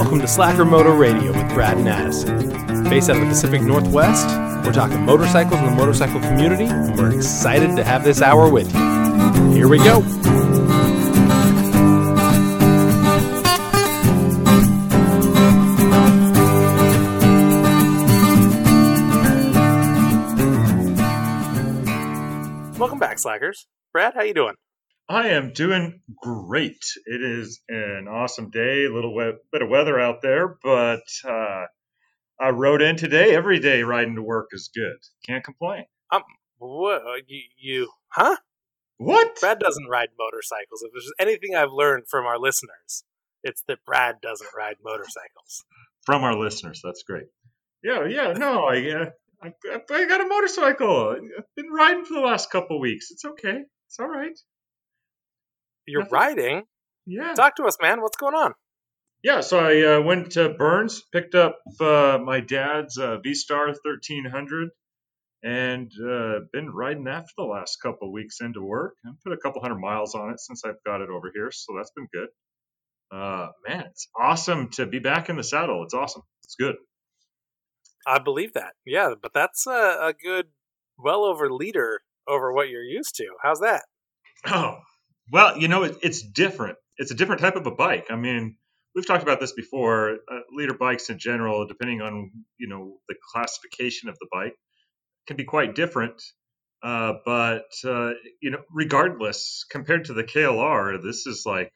[0.00, 2.84] Welcome to Slacker Moto Radio with Brad and Addison.
[2.84, 4.26] Based out of the Pacific Northwest,
[4.64, 8.72] we're talking motorcycles and the motorcycle community, and we're excited to have this hour with
[8.72, 9.52] you.
[9.52, 10.00] Here we go.
[22.78, 23.66] Welcome back, Slackers.
[23.92, 24.54] Brad, how you doing?
[25.10, 26.84] I am doing great.
[27.04, 31.64] It is an awesome day, a little we- bit of weather out there, but uh,
[32.40, 33.34] I rode in today.
[33.34, 34.98] Every day riding to work is good.
[35.26, 35.86] Can't complain.
[36.58, 38.36] What you, you huh?
[38.98, 39.40] What?
[39.40, 40.82] Brad doesn't ride motorcycles.
[40.82, 43.02] If there's anything I've learned from our listeners,
[43.42, 45.64] it's that Brad doesn't ride motorcycles.
[46.06, 46.82] From our listeners.
[46.84, 47.26] That's great.
[47.82, 48.34] Yeah, yeah.
[48.34, 49.10] No, I, uh,
[49.42, 49.52] I,
[49.90, 51.16] I got a motorcycle.
[51.16, 53.10] I've been riding for the last couple of weeks.
[53.10, 53.62] It's okay.
[53.88, 54.38] It's all right.
[55.90, 56.12] You're Nothing.
[56.18, 56.62] riding.
[57.06, 57.34] Yeah.
[57.34, 58.00] Talk to us, man.
[58.00, 58.54] What's going on?
[59.22, 63.66] Yeah, so I uh, went to Burns, picked up uh, my dad's uh, V Star
[63.66, 64.70] 1300,
[65.42, 68.94] and uh, been riding that for the last couple of weeks into work.
[69.04, 71.74] I put a couple hundred miles on it since I've got it over here, so
[71.76, 72.28] that's been good.
[73.12, 75.82] Uh, man, it's awesome to be back in the saddle.
[75.82, 76.22] It's awesome.
[76.44, 76.76] It's good.
[78.06, 78.72] I believe that.
[78.86, 80.46] Yeah, but that's a, a good,
[80.96, 83.26] well over liter over what you're used to.
[83.42, 83.82] How's that?
[84.46, 84.78] Oh,
[85.30, 86.78] well, you know, it, it's different.
[86.96, 88.06] It's a different type of a bike.
[88.10, 88.56] I mean,
[88.94, 90.18] we've talked about this before.
[90.30, 94.54] Uh, liter bikes in general, depending on you know the classification of the bike,
[95.26, 96.22] can be quite different.
[96.82, 101.70] Uh, but uh, you know, regardless, compared to the KLR, this is like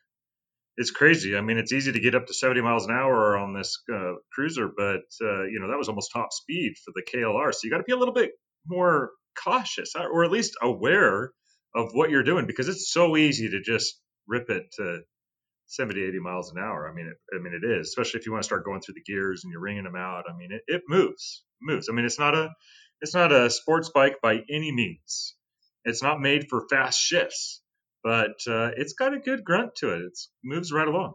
[0.76, 1.36] it's crazy.
[1.36, 4.14] I mean, it's easy to get up to 70 miles an hour on this uh,
[4.32, 7.52] cruiser, but uh, you know that was almost top speed for the KLR.
[7.52, 8.32] So you got to be a little bit
[8.66, 9.10] more
[9.42, 11.30] cautious, or at least aware
[11.74, 15.00] of what you're doing because it's so easy to just rip it to
[15.66, 18.32] 70 80 miles an hour i mean it, i mean it is especially if you
[18.32, 20.62] want to start going through the gears and you're ringing them out i mean it,
[20.66, 22.50] it moves moves i mean it's not a
[23.00, 25.34] it's not a sports bike by any means
[25.84, 27.62] it's not made for fast shifts
[28.02, 31.14] but uh, it's got a good grunt to it it moves right along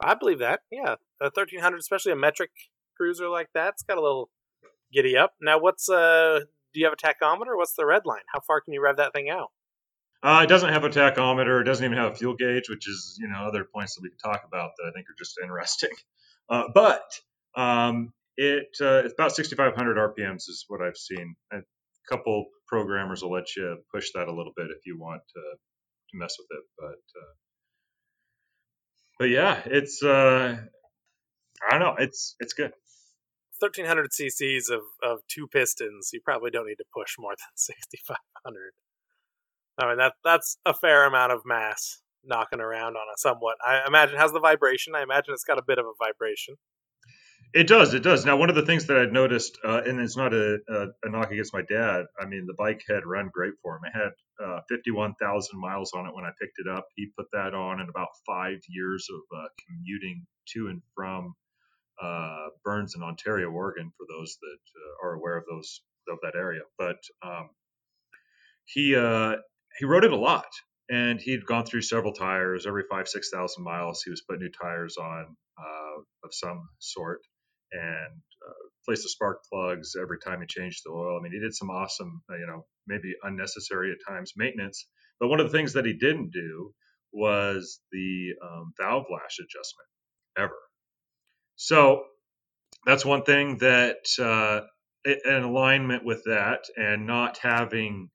[0.00, 0.60] I believe that.
[0.70, 2.50] Yeah, a 1300, especially a metric
[2.96, 4.30] cruiser like that, it's got a little
[4.92, 5.34] giddy up.
[5.40, 6.40] Now, what's uh?
[6.76, 7.56] Do you have a tachometer?
[7.56, 8.20] What's the red line?
[8.34, 9.48] How far can you rev that thing out?
[10.22, 13.16] uh, it doesn't have a tachometer it doesn't even have a fuel gauge which is
[13.20, 15.90] you know other points that we can talk about that i think are just interesting
[16.50, 17.02] uh, but
[17.56, 21.60] um, it uh, it's about 6500 rpms is what i've seen a
[22.10, 26.18] couple programmers will let you push that a little bit if you want to, to
[26.18, 27.32] mess with it but uh,
[29.18, 30.58] but yeah it's uh
[31.66, 32.72] i don't know it's it's good
[33.58, 38.72] 1300 cc's of, of two pistons, you probably don't need to push more than 6500.
[39.78, 43.56] I mean, that that's a fair amount of mass knocking around on a somewhat.
[43.64, 44.94] I imagine has the vibration.
[44.94, 46.56] I imagine it's got a bit of a vibration.
[47.54, 47.94] It does.
[47.94, 48.26] It does.
[48.26, 51.10] Now, one of the things that I'd noticed, uh, and it's not a, a, a
[51.10, 52.04] knock against my dad.
[52.20, 53.82] I mean, the bike had run great for him.
[53.84, 56.86] It had uh, 51,000 miles on it when I picked it up.
[56.96, 61.34] He put that on in about five years of uh, commuting to and from
[62.02, 66.34] uh, Burns in Ontario, Oregon, for those that uh, are aware of those of that
[66.36, 66.62] area.
[66.78, 67.50] But um,
[68.64, 69.36] he uh,
[69.78, 70.48] he rode it a lot,
[70.90, 72.66] and he'd gone through several tires.
[72.66, 77.20] Every five six thousand miles, he was putting new tires on uh, of some sort,
[77.72, 81.18] and uh, placed the spark plugs every time he changed the oil.
[81.18, 84.86] I mean, he did some awesome, uh, you know, maybe unnecessary at times maintenance.
[85.20, 86.72] But one of the things that he didn't do
[87.12, 89.88] was the um, valve lash adjustment
[90.36, 90.58] ever.
[91.56, 92.04] So
[92.84, 94.66] that's one thing that uh,
[95.04, 98.10] in alignment with that and not having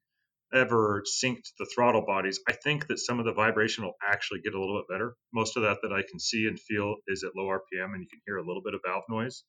[0.54, 4.54] ever synced the throttle bodies, I think that some of the vibration will actually get
[4.54, 5.14] a little bit better.
[5.32, 8.08] Most of that that I can see and feel is at low RPM, and you
[8.08, 9.44] can hear a little bit of valve noise.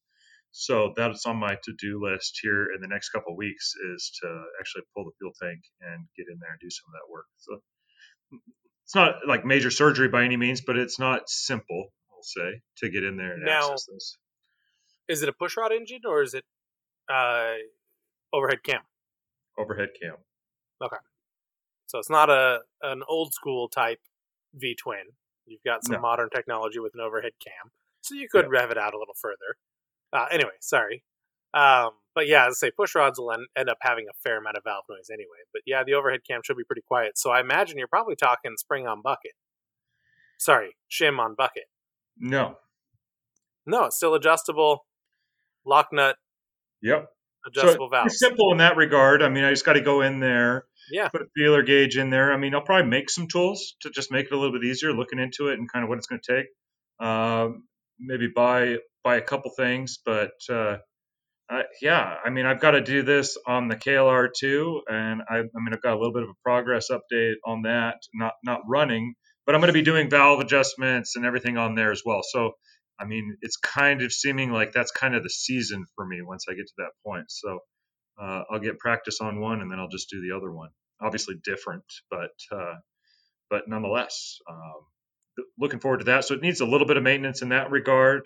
[0.51, 4.83] So that's on my to-do list here in the next couple weeks is to actually
[4.95, 7.25] pull the fuel tank and get in there and do some of that work.
[7.37, 7.59] So
[8.85, 11.87] it's not like major surgery by any means, but it's not simple,
[12.25, 14.17] say, to get in there and Now- access this.
[15.09, 16.45] Is it a pushrod engine or is it
[17.09, 17.55] uh,
[18.31, 18.81] overhead cam?
[19.57, 20.15] Overhead cam.
[20.81, 20.97] Okay.
[21.87, 23.99] So it's not a an old school type
[24.53, 25.11] V twin.
[25.45, 26.01] You've got some No.
[26.01, 27.71] modern technology with an overhead cam,
[28.01, 29.57] so you could rev it out a little further.
[30.13, 31.03] Uh, anyway, sorry.
[31.53, 34.37] Um, but yeah, as I say, push rods will end, end up having a fair
[34.37, 35.43] amount of valve noise anyway.
[35.51, 37.17] But yeah, the overhead cam should be pretty quiet.
[37.17, 39.33] So I imagine you're probably talking spring on bucket.
[40.39, 41.65] Sorry, shim on bucket.
[42.17, 42.55] No.
[43.65, 44.85] No, it's still adjustable.
[45.65, 46.17] Lock nut,
[46.81, 47.07] Yep.
[47.47, 48.13] adjustable so valves.
[48.13, 49.21] It's simple in that regard.
[49.23, 51.07] I mean, I just got to go in there, Yeah.
[51.07, 52.33] put a feeler gauge in there.
[52.33, 54.91] I mean, I'll probably make some tools to just make it a little bit easier
[54.91, 56.47] looking into it and kind of what it's going to take.
[57.05, 57.67] Um,
[57.99, 60.77] maybe buy buy a couple things, but uh,
[61.49, 65.37] uh, yeah, I mean, I've got to do this on the KLR too, and I,
[65.39, 67.97] I mean, I've got a little bit of a progress update on that.
[68.13, 69.15] Not not running,
[69.45, 72.21] but I'm going to be doing valve adjustments and everything on there as well.
[72.23, 72.53] So,
[72.99, 76.45] I mean, it's kind of seeming like that's kind of the season for me once
[76.49, 77.25] I get to that point.
[77.29, 77.59] So,
[78.21, 80.69] uh, I'll get practice on one, and then I'll just do the other one.
[81.01, 82.75] Obviously different, but uh,
[83.49, 86.25] but nonetheless, um, looking forward to that.
[86.25, 88.23] So it needs a little bit of maintenance in that regard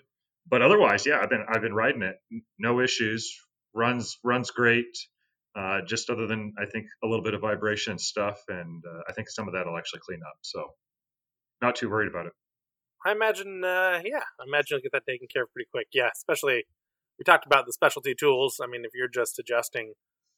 [0.50, 2.16] but otherwise, yeah, I've been I've been riding it,
[2.58, 3.36] no issues.
[3.74, 4.96] Runs runs great.
[5.56, 9.12] Uh, just other than I think a little bit of vibration stuff, and uh, I
[9.12, 10.36] think some of that will actually clean up.
[10.42, 10.64] So
[11.60, 12.32] not too worried about it.
[13.06, 15.86] I imagine, uh, yeah, I imagine you'll get that taken care of pretty quick.
[15.92, 16.64] Yeah, especially
[17.18, 18.60] we talked about the specialty tools.
[18.62, 19.94] I mean, if you're just adjusting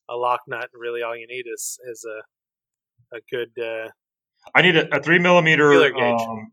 [0.09, 3.51] a lock nut, really all you need is is a a good.
[3.63, 3.89] Uh,
[4.55, 5.71] I need a, a three millimeter.
[5.71, 6.53] feeler Um,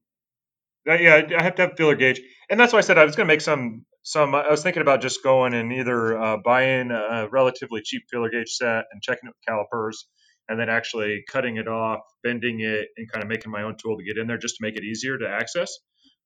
[0.85, 3.27] yeah, I have to have feeler gauge, and that's why I said I was going
[3.27, 3.85] to make some.
[4.03, 8.29] Some I was thinking about just going and either uh, buying a relatively cheap feeler
[8.29, 10.07] gauge set and checking it with calipers,
[10.49, 13.97] and then actually cutting it off, bending it, and kind of making my own tool
[13.97, 15.71] to get in there just to make it easier to access.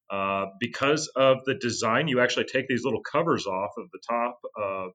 [0.10, 4.40] Uh, because of the design, you actually take these little covers off of the top
[4.58, 4.92] of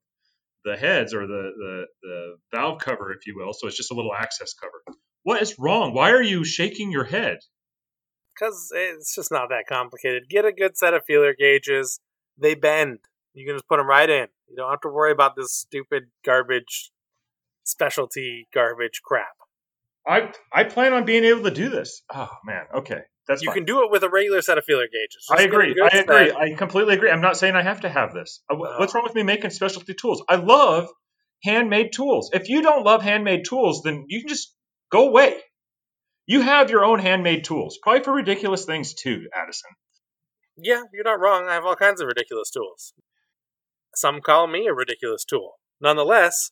[0.64, 3.52] the heads or the, the, the valve cover, if you will.
[3.52, 4.96] So it's just a little access cover.
[5.22, 5.94] What is wrong?
[5.94, 7.38] Why are you shaking your head?
[8.36, 10.28] because it's just not that complicated.
[10.28, 12.00] Get a good set of feeler gauges.
[12.38, 12.98] They bend.
[13.34, 14.26] You can just put them right in.
[14.48, 16.90] You don't have to worry about this stupid garbage,
[17.66, 19.26] specialty garbage crap.
[20.06, 22.02] I I plan on being able to do this.
[22.12, 23.56] Oh man, okay, that's you fine.
[23.56, 25.26] can do it with a regular set of feeler gauges.
[25.28, 25.74] Just I agree.
[25.82, 26.32] I agree.
[26.32, 27.10] I completely agree.
[27.10, 28.40] I'm not saying I have to have this.
[28.48, 30.22] Uh, what's wrong with me making specialty tools?
[30.28, 30.88] I love
[31.42, 32.30] handmade tools.
[32.32, 34.54] If you don't love handmade tools, then you can just
[34.90, 35.36] go away.
[36.26, 39.70] You have your own handmade tools, probably for ridiculous things too, Addison.
[40.56, 41.48] Yeah, you're not wrong.
[41.48, 42.94] I have all kinds of ridiculous tools.
[43.94, 45.54] Some call me a ridiculous tool.
[45.80, 46.50] Nonetheless,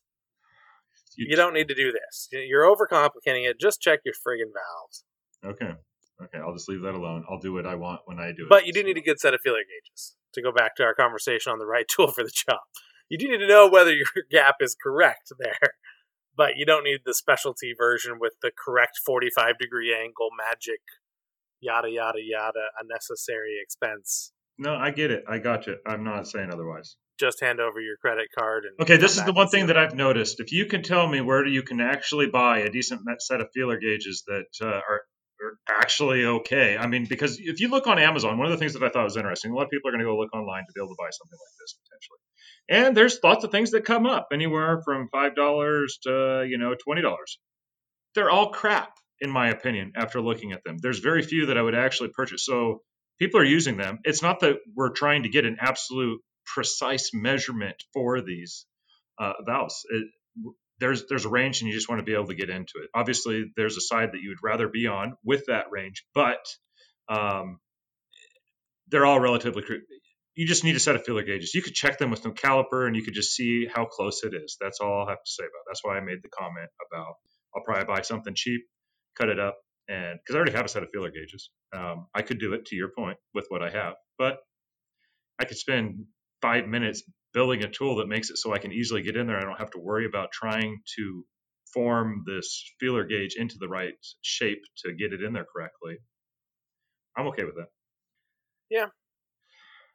[1.16, 2.28] you, you don't need to do this.
[2.32, 3.60] You're overcomplicating it.
[3.60, 5.04] Just check your friggin' valves.
[5.44, 5.74] Okay.
[6.22, 7.24] Okay, I'll just leave that alone.
[7.28, 8.48] I'll do what I want when I do it.
[8.48, 10.94] But you do need a good set of feeler gauges to go back to our
[10.94, 12.60] conversation on the right tool for the job.
[13.08, 15.72] You do need to know whether your gap is correct there
[16.36, 20.80] but you don't need the specialty version with the correct 45 degree angle magic
[21.60, 26.50] yada yada yada unnecessary expense no i get it i got you i'm not saying
[26.52, 29.76] otherwise just hand over your credit card and okay this is the one thing that
[29.76, 33.40] i've noticed if you can tell me where you can actually buy a decent set
[33.40, 35.02] of feeler gauges that uh, are,
[35.42, 38.72] are actually okay i mean because if you look on amazon one of the things
[38.74, 40.64] that i thought was interesting a lot of people are going to go look online
[40.66, 42.18] to be able to buy something like this potentially
[42.68, 46.74] and there's lots of things that come up, anywhere from five dollars to you know
[46.74, 47.38] twenty dollars.
[48.14, 49.92] They're all crap, in my opinion.
[49.96, 52.44] After looking at them, there's very few that I would actually purchase.
[52.44, 52.80] So
[53.18, 53.98] people are using them.
[54.04, 58.66] It's not that we're trying to get an absolute precise measurement for these
[59.18, 59.84] uh, valves.
[59.90, 60.08] It,
[60.80, 62.90] there's there's a range, and you just want to be able to get into it.
[62.94, 66.44] Obviously, there's a side that you would rather be on with that range, but
[67.08, 67.60] um,
[68.88, 69.62] they're all relatively
[70.34, 71.54] you just need a set of feeler gauges.
[71.54, 74.34] You could check them with no caliper and you could just see how close it
[74.34, 74.56] is.
[74.60, 75.64] That's all I'll have to say about it.
[75.68, 77.14] That's why I made the comment about
[77.54, 78.62] I'll probably buy something cheap,
[79.16, 79.56] cut it up,
[79.88, 81.50] and because I already have a set of feeler gauges.
[81.72, 84.38] Um, I could do it to your point with what I have, but
[85.38, 86.04] I could spend
[86.44, 89.38] five minutes building a tool that makes it so I can easily get in there.
[89.38, 91.24] I don't have to worry about trying to
[91.72, 95.96] form this feeler gauge into the right shape to get it in there correctly.
[97.16, 97.68] I'm okay with that.
[98.70, 98.88] Yeah,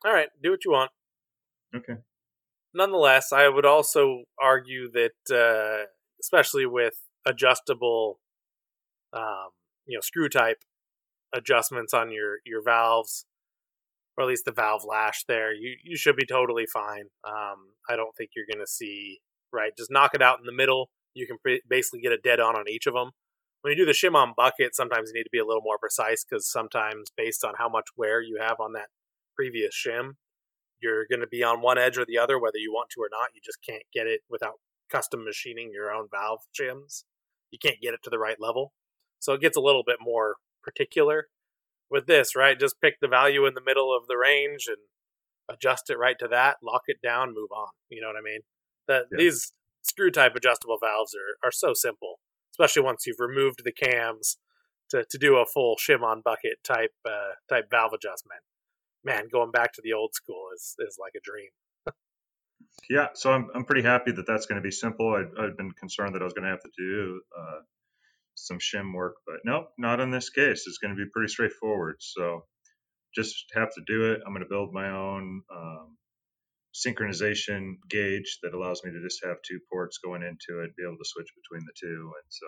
[0.05, 0.91] all right, do what you want.
[1.75, 1.95] Okay.
[2.73, 5.85] Nonetheless, I would also argue that, uh,
[6.19, 8.19] especially with adjustable,
[9.13, 9.49] um,
[9.85, 10.63] you know, screw type
[11.33, 13.25] adjustments on your your valves,
[14.19, 17.05] or at least the valve lash there, you you should be totally fine.
[17.25, 19.19] Um, I don't think you're going to see
[19.53, 19.71] right.
[19.77, 20.89] Just knock it out in the middle.
[21.13, 23.11] You can pre- basically get a dead on on each of them.
[23.61, 25.77] When you do the shim on bucket, sometimes you need to be a little more
[25.77, 28.87] precise because sometimes based on how much wear you have on that
[29.35, 30.11] previous shim.
[30.81, 33.09] You're going to be on one edge or the other, whether you want to or
[33.11, 33.29] not.
[33.33, 34.59] You just can't get it without
[34.89, 37.03] custom machining your own valve shims.
[37.51, 38.73] You can't get it to the right level.
[39.19, 41.27] So it gets a little bit more particular
[41.89, 42.59] with this, right?
[42.59, 44.77] Just pick the value in the middle of the range and
[45.49, 47.69] adjust it right to that, lock it down, move on.
[47.89, 48.41] You know what I mean?
[48.87, 49.17] That yeah.
[49.17, 52.19] these screw type adjustable valves are, are so simple,
[52.53, 54.37] especially once you've removed the cams
[54.89, 58.41] to, to do a full shim on bucket type uh, type valve adjustment
[59.03, 61.49] man, going back to the old school is is like a dream.
[62.89, 65.13] yeah, so I'm I'm pretty happy that that's going to be simple.
[65.13, 67.59] I, I've been concerned that I was going to have to do uh,
[68.47, 70.65] some shim work, but nope, not in this case.
[70.67, 71.97] It's going to be pretty straightforward.
[71.99, 72.45] So
[73.15, 74.21] just have to do it.
[74.25, 75.97] I'm going to build my own um,
[76.75, 80.97] synchronization gauge that allows me to just have two ports going into it, be able
[80.97, 82.11] to switch between the two.
[82.21, 82.47] And so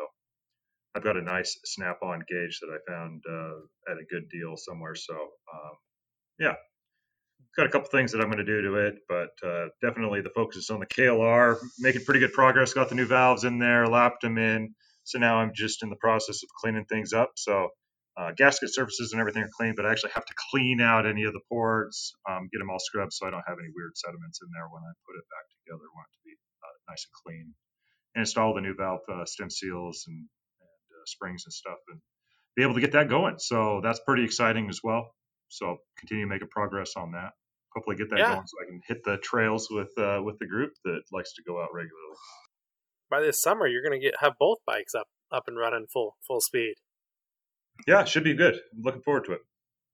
[0.96, 4.96] I've got a nice snap-on gauge that I found uh, at a good deal somewhere.
[4.96, 5.76] So um,
[6.40, 6.56] yeah,
[7.56, 10.30] got a couple things that I'm going to do to it, but uh, definitely the
[10.30, 11.58] focus is on the KLR.
[11.80, 12.74] Making pretty good progress.
[12.74, 14.76] Got the new valves in there, lapped them in.
[15.04, 17.32] So now I'm just in the process of cleaning things up.
[17.36, 17.70] So
[18.18, 21.24] uh, gasket surfaces and everything are clean, but I actually have to clean out any
[21.24, 24.40] of the ports, um, get them all scrubbed so I don't have any weird sediments
[24.42, 25.84] in there when I put it back together.
[25.84, 27.54] I want it to be uh, nice and clean.
[28.16, 32.00] And install the new valve uh, stem seals and, and uh, springs and stuff and
[32.56, 33.36] be able to get that going.
[33.40, 35.16] So that's pretty exciting as well.
[35.48, 37.32] So continue making progress on that.
[37.74, 38.36] Hopefully get that Yeah.
[38.36, 41.44] going so I can hit the trails with uh, with the group that likes to
[41.44, 42.18] go out regularly.
[43.12, 46.16] By this summer, you're going to get have both bikes up up and running full
[46.26, 46.76] full speed.
[47.88, 48.56] Yeah, should be good.
[48.56, 49.42] I'm looking forward to it.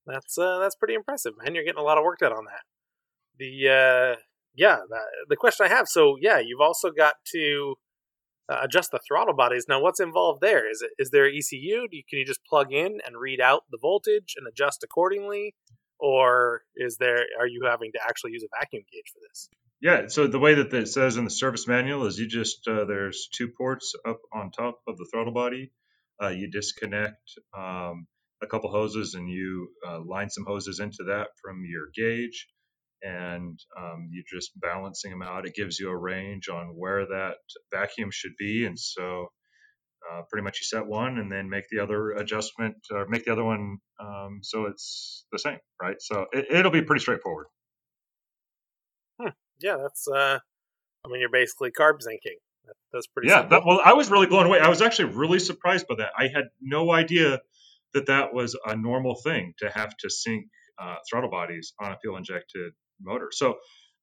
[0.05, 1.55] That's uh, that's pretty impressive, man.
[1.55, 2.61] You're getting a lot of work done on that.
[3.37, 4.19] The uh,
[4.55, 5.87] yeah, the, the question I have.
[5.87, 7.75] So yeah, you've also got to
[8.49, 9.65] uh, adjust the throttle bodies.
[9.67, 10.69] Now, what's involved there?
[10.69, 11.87] Is it is there ECU?
[11.89, 15.55] Do you, can you just plug in and read out the voltage and adjust accordingly,
[15.99, 19.49] or is there are you having to actually use a vacuum gauge for this?
[19.81, 22.85] Yeah, so the way that it says in the service manual is you just uh,
[22.85, 25.71] there's two ports up on top of the throttle body.
[26.21, 28.07] Uh, you disconnect um,
[28.41, 32.47] a couple hoses and you uh, line some hoses into that from your gauge,
[33.03, 35.45] and um, you're just balancing them out.
[35.45, 37.35] It gives you a range on where that
[37.71, 39.27] vacuum should be, and so
[40.11, 43.31] uh, pretty much you set one and then make the other adjustment or make the
[43.33, 45.97] other one um, so it's the same, right?
[45.99, 47.45] So it, it'll be pretty straightforward.
[49.59, 50.39] Yeah, that's uh,
[51.05, 52.37] I mean, you're basically carb syncing.
[52.65, 53.29] That, that's pretty.
[53.29, 56.09] yeah that, well i was really blown away i was actually really surprised by that
[56.17, 57.39] i had no idea
[57.93, 60.47] that that was a normal thing to have to sync
[60.77, 63.55] uh, throttle bodies on a fuel injected motor so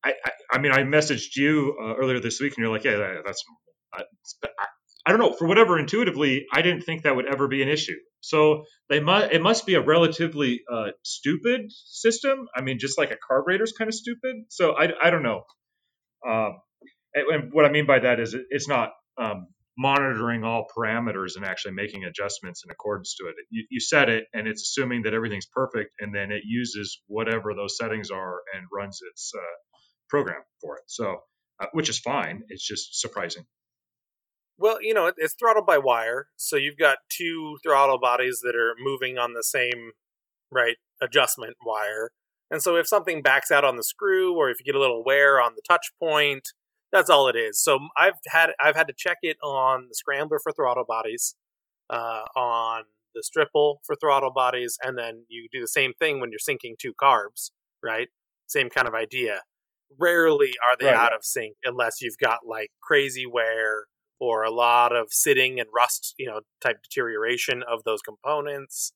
[0.02, 2.96] i i, I mean i messaged you uh, earlier this week and you're like yeah
[2.96, 3.60] that, that's normal
[3.92, 4.66] I,
[5.06, 7.96] I, don't know for whatever intuitively i didn't think that would ever be an issue
[8.20, 13.10] so they must it must be a relatively uh, stupid system i mean just like
[13.10, 15.42] a carburetor is kind of stupid so i, I don't know
[16.26, 16.58] um,
[17.14, 21.44] and what I mean by that is it, it's not um, monitoring all parameters and
[21.44, 23.34] actually making adjustments in accordance to it.
[23.50, 27.54] You, you set it, and it's assuming that everything's perfect, and then it uses whatever
[27.54, 29.40] those settings are and runs its uh,
[30.08, 30.84] program for it.
[30.86, 31.20] So,
[31.60, 32.42] uh, which is fine.
[32.48, 33.44] It's just surprising.
[34.58, 38.74] Well, you know, it's throttled by wire, so you've got two throttle bodies that are
[38.78, 39.92] moving on the same
[40.50, 42.10] right adjustment wire.
[42.50, 45.02] And so if something backs out on the screw or if you get a little
[45.04, 46.50] wear on the touch point,
[46.92, 47.60] that's all it is.
[47.60, 51.34] So I've had I've had to check it on the scrambler for throttle bodies,
[51.90, 52.84] uh, on
[53.14, 56.78] the stripple for throttle bodies, and then you do the same thing when you're syncing
[56.78, 57.50] two carbs,
[57.82, 58.08] right?
[58.46, 59.42] Same kind of idea.
[59.98, 63.86] Rarely are they Right, out of sync unless you've got like crazy wear
[64.24, 68.92] or a lot of sitting and rust, you know, type deterioration of those components.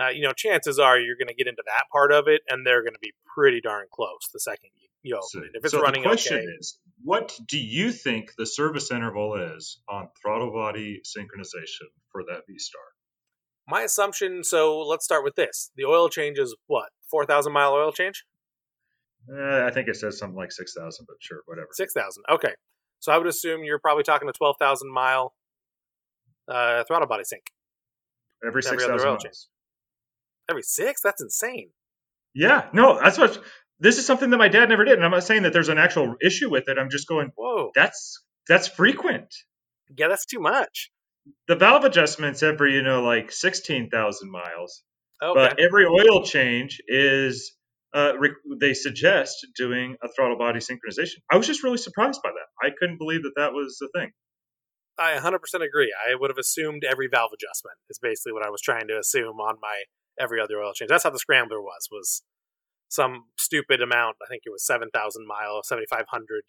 [0.00, 2.66] Uh, you know, chances are you're going to get into that part of it, and
[2.66, 5.50] they're going to be pretty darn close the second you, you open So, it.
[5.54, 9.36] If it's so running the question okay, is, what do you think the service interval
[9.56, 12.82] is on throttle body synchronization for that V Star?
[13.66, 14.44] my assumption.
[14.44, 18.24] So let's start with this: the oil change is what four thousand mile oil change,
[19.32, 21.68] Uh, I think it says something like six thousand, but sure, whatever.
[21.72, 22.24] six thousand.
[22.30, 22.54] Okay,
[23.04, 25.34] so I would assume you're probably talking a twelve thousand mile
[26.48, 27.42] uh, throttle body sync
[28.42, 29.22] Every every six other thousand oil miles.
[29.24, 29.36] change.
[30.50, 31.00] every six.
[31.02, 31.68] That's insane.
[32.34, 33.38] Yeah, no, that's what.
[33.80, 35.78] This is something that my dad never did, and I'm not saying that there's an
[35.78, 36.78] actual issue with it.
[36.78, 39.34] I'm just going, Whoa, that's that's frequent.
[39.96, 40.90] yeah, that's too much.
[41.48, 44.82] The valve adjustments every, you know, like sixteen thousand miles,
[45.22, 47.52] Okay, but every oil change is.
[47.94, 48.12] Uh,
[48.60, 51.22] they suggest doing a throttle body synchronization.
[51.30, 52.66] I was just really surprised by that.
[52.66, 54.10] I couldn't believe that that was the thing.
[54.98, 55.94] I 100% agree.
[55.94, 59.38] I would have assumed every valve adjustment is basically what I was trying to assume
[59.40, 59.84] on my
[60.18, 60.88] every other oil change.
[60.88, 62.22] That's how the scrambler was was
[62.88, 64.16] some stupid amount.
[64.22, 66.42] I think it was 7,000 mile, 7,500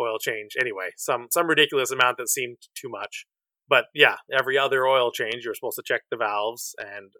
[0.00, 0.52] oil change.
[0.58, 3.26] Anyway, some some ridiculous amount that seemed too much.
[3.68, 7.12] But yeah, every other oil change, you're supposed to check the valves and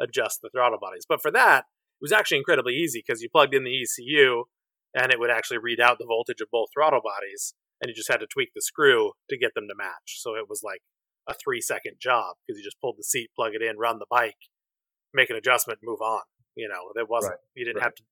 [0.00, 1.04] adjust the throttle bodies.
[1.08, 1.64] But for that,
[2.00, 4.44] was actually incredibly easy because you plugged in the ECU
[4.94, 8.10] and it would actually read out the voltage of both throttle bodies and you just
[8.10, 10.20] had to tweak the screw to get them to match.
[10.20, 10.80] So it was like
[11.28, 14.06] a three second job because you just pulled the seat, plug it in, run the
[14.10, 14.36] bike,
[15.14, 16.22] make an adjustment, move on.
[16.56, 17.84] You know, there wasn't Right, you didn't right.
[17.84, 18.02] have to.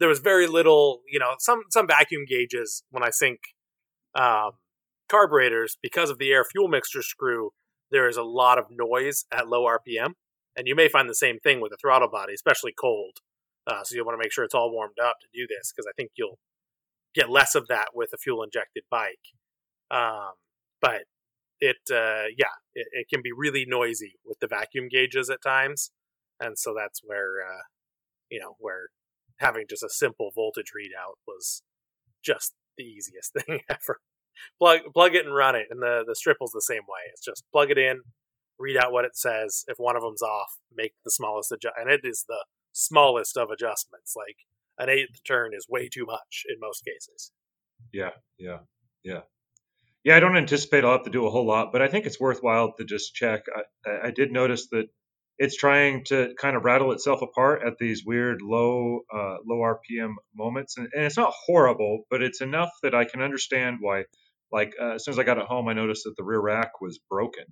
[0.00, 1.02] There was very little.
[1.08, 3.38] You know, some some vacuum gauges when I sync
[4.14, 4.52] um,
[5.08, 7.50] carburetors because of the air fuel mixture screw.
[7.90, 10.14] There is a lot of noise at low RPM,
[10.56, 13.18] and you may find the same thing with a throttle body, especially cold.
[13.66, 15.86] Uh, so you'll want to make sure it's all warmed up to do this because
[15.88, 16.38] I think you'll
[17.14, 19.32] get less of that with a fuel injected bike.
[19.90, 20.32] Um,
[20.80, 21.04] but
[21.60, 25.90] it, uh, yeah, it, it, can be really noisy with the vacuum gauges at times,
[26.40, 27.62] and so that's where uh,
[28.30, 28.88] you know where
[29.38, 31.62] having just a simple voltage readout was
[32.24, 34.00] just the easiest thing ever.
[34.58, 37.10] plug plug it and run it, and the the Stripple's the same way.
[37.12, 38.02] It's just plug it in,
[38.58, 39.64] read out what it says.
[39.68, 43.50] If one of them's off, make the smallest adjust, and it is the smallest of
[43.50, 44.14] adjustments.
[44.16, 44.36] Like
[44.78, 47.32] an eighth turn is way too much in most cases.
[47.92, 48.58] Yeah, yeah,
[49.02, 49.20] yeah.
[50.04, 52.20] Yeah, I don't anticipate I'll have to do a whole lot, but I think it's
[52.20, 53.44] worthwhile to just check.
[53.86, 54.88] I, I did notice that
[55.38, 60.14] it's trying to kind of rattle itself apart at these weird low uh, low RPM
[60.36, 64.04] moments, and, and, it's not horrible, but it's enough that I can understand why.
[64.52, 66.80] Like uh, as soon as I got it home, I noticed that the rear rack
[66.80, 67.44] was broken,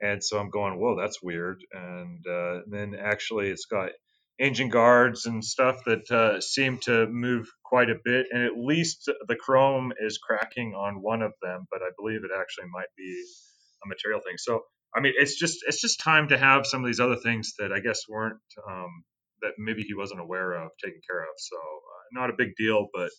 [0.00, 3.90] and so I'm going, "Whoa, that's weird." And, uh, and then actually, it's got
[4.38, 9.10] engine guards and stuff that uh, seem to move quite a bit, and at least
[9.28, 13.24] the chrome is cracking on one of them, but I believe it actually might be
[13.84, 14.36] a material thing.
[14.38, 14.62] So
[14.94, 17.72] I mean, it's just it's just time to have some of these other things that
[17.72, 19.04] I guess weren't um,
[19.42, 21.34] that maybe he wasn't aware of taken care of.
[21.38, 23.10] So uh, not a big deal, but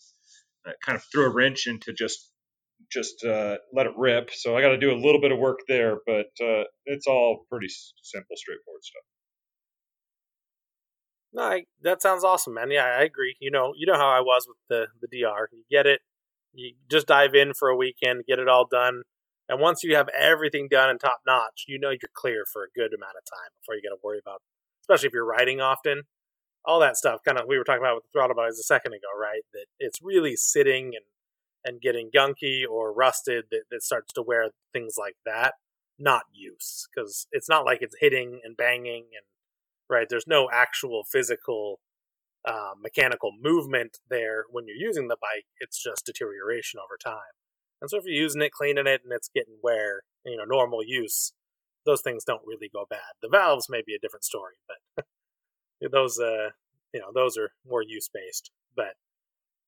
[0.86, 2.31] kind of threw a wrench into just
[2.92, 4.30] just uh, let it rip.
[4.32, 7.46] So I got to do a little bit of work there, but uh, it's all
[7.50, 9.04] pretty simple, straightforward stuff.
[11.34, 12.72] No, I, that sounds awesome, man.
[12.72, 13.36] Yeah, I agree.
[13.40, 15.48] You know, you know how I was with the the DR.
[15.52, 16.02] You get it,
[16.54, 19.04] you just dive in for a weekend, get it all done,
[19.48, 22.72] and once you have everything done and top notch, you know you're clear for a
[22.74, 24.42] good amount of time before you got to worry about,
[24.82, 26.04] especially if you're riding often.
[26.64, 28.94] All that stuff, kind of, we were talking about with the throttle bodies a second
[28.94, 29.42] ago, right?
[29.52, 31.04] That it's really sitting and
[31.64, 35.56] and getting gunky or rusted that, that starts to wear things like that,
[36.00, 39.26] not use, because it's not like it's hitting and banging and
[39.90, 40.08] right.
[40.10, 41.80] There's no actual physical
[42.46, 45.46] uh, mechanical movement there when you're using the bike.
[45.60, 47.36] It's just deterioration over time.
[47.82, 50.82] And so if you're using it, cleaning it, and it's getting wear, you know, normal
[50.84, 51.34] use,
[51.86, 53.00] those things don't really go bad.
[53.22, 54.54] The valves may be a different story,
[54.96, 55.06] but
[55.92, 56.50] those, uh,
[56.94, 58.52] you know, those are more use based.
[58.76, 58.94] But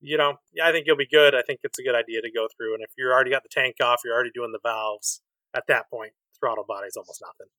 [0.03, 1.33] you know, yeah, I think you'll be good.
[1.33, 2.75] I think it's a good idea to go through.
[2.75, 5.21] And if you're already got the tank off, you're already doing the valves.
[5.55, 7.51] At that point, throttle body's almost nothing.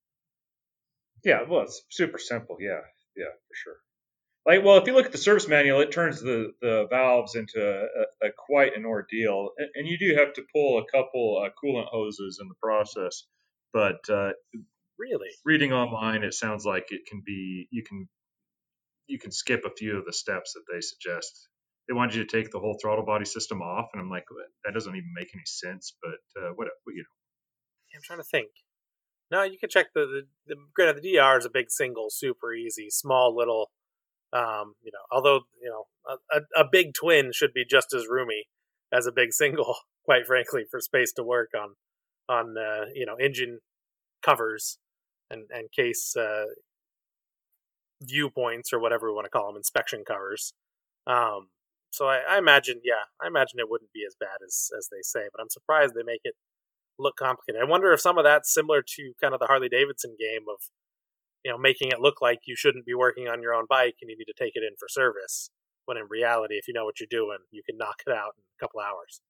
[1.25, 2.57] Yeah, well, it's super simple.
[2.61, 2.81] Yeah,
[3.17, 3.77] yeah, for sure
[4.47, 7.61] like well if you look at the service manual it turns the, the valves into
[7.61, 11.49] a, a quite an ordeal and, and, you do have to pull a couple uh,
[11.63, 13.25] coolant hoses in the process
[13.73, 14.31] but uh,
[14.99, 18.09] really reading online it sounds like it can be you can
[19.07, 21.49] you can skip a few of the steps that they suggest
[21.89, 24.25] they wanted you to take the whole throttle body system off and i'm like
[24.65, 28.49] that doesn't even make any sense but uh, what you know i'm trying to think
[29.31, 32.53] no you can check the the, the granted the dr is a big single super
[32.53, 33.71] easy small little
[34.35, 35.87] um, you know, although you know
[36.33, 38.49] a, a big twin should be just as roomy
[38.93, 41.77] as a big single, quite frankly, for space to work on
[42.29, 43.61] on uh, you know engine
[44.23, 44.79] covers
[45.31, 46.47] and and case uh,
[48.03, 50.53] viewpoints or whatever we want to call them, inspection covers.
[51.07, 51.49] Um,
[51.95, 55.03] so I, I, imagine, yeah, I imagine it wouldn't be as bad as as they
[55.03, 56.35] say, but I'm surprised they make it
[56.99, 57.61] look complicated.
[57.63, 60.59] I wonder if some of that's similar to kind of the Harley Davidson game of
[61.45, 64.11] you know, making it look like you shouldn't be working on your own bike and
[64.11, 65.51] you need to take it in for service.
[65.85, 68.43] When in reality, if you know what you're doing, you can knock it out in
[68.59, 69.21] a couple hours.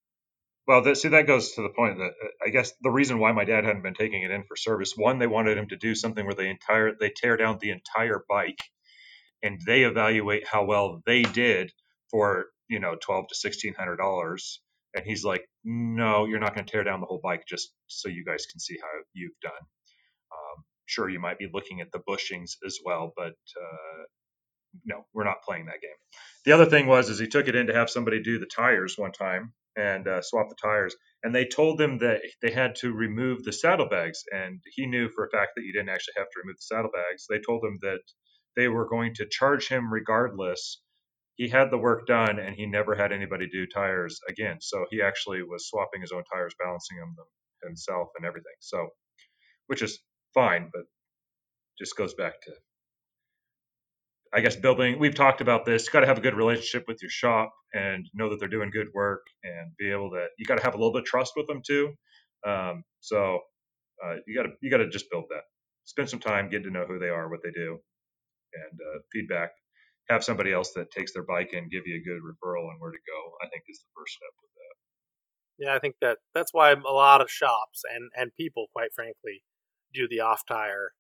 [0.67, 3.33] Well, that, see, that goes to the point that uh, I guess the reason why
[3.33, 5.95] my dad hadn't been taking it in for service, one, they wanted him to do
[5.95, 8.61] something where they entire they tear down the entire bike,
[9.43, 11.73] and they evaluate how well they did
[12.11, 14.61] for you know twelve to sixteen hundred dollars.
[14.97, 18.09] And he's like, no, you're not going to tear down the whole bike just so
[18.09, 19.53] you guys can see how you've done.
[19.53, 24.05] Um, sure you might be looking at the bushings as well, but uh,
[24.85, 25.91] no, we're not playing that game.
[26.45, 28.95] The other thing was is he took it in to have somebody do the tires
[28.97, 32.93] one time and uh, swap the tires, and they told him that they had to
[32.93, 36.41] remove the saddlebags, and he knew for a fact that you didn't actually have to
[36.45, 37.27] remove the saddlebags.
[37.29, 38.01] They told him that
[38.57, 40.81] they were going to charge him regardless.
[41.37, 44.59] He had the work done, and he never had anybody do tires again.
[44.61, 47.17] So he actually was swapping his own tires, balancing them
[47.65, 48.55] himself, and everything.
[48.61, 48.91] So,
[49.69, 50.01] which is
[50.35, 50.85] fine, but
[51.79, 52.53] just goes back to
[54.35, 55.01] I guess building.
[55.01, 55.89] We've talked about this.
[55.89, 58.71] You Got to have a good relationship with your shop and know that they're doing
[58.71, 60.29] good work and be able to.
[60.39, 61.95] You got to have a little bit of trust with them too.
[62.47, 63.41] Um, so
[64.05, 65.43] uh, you got to you got to just build that.
[65.85, 67.79] Spend some time getting to know who they are, what they do,
[68.55, 69.51] and uh, feedback.
[70.11, 72.93] Have somebody else that takes their bike and give you a good referral on where
[72.93, 73.21] to go.
[73.43, 75.65] I think is the first step with that.
[75.65, 79.43] Yeah, I think that that's why a lot of shops and and people, quite frankly,
[79.93, 80.93] do the off tire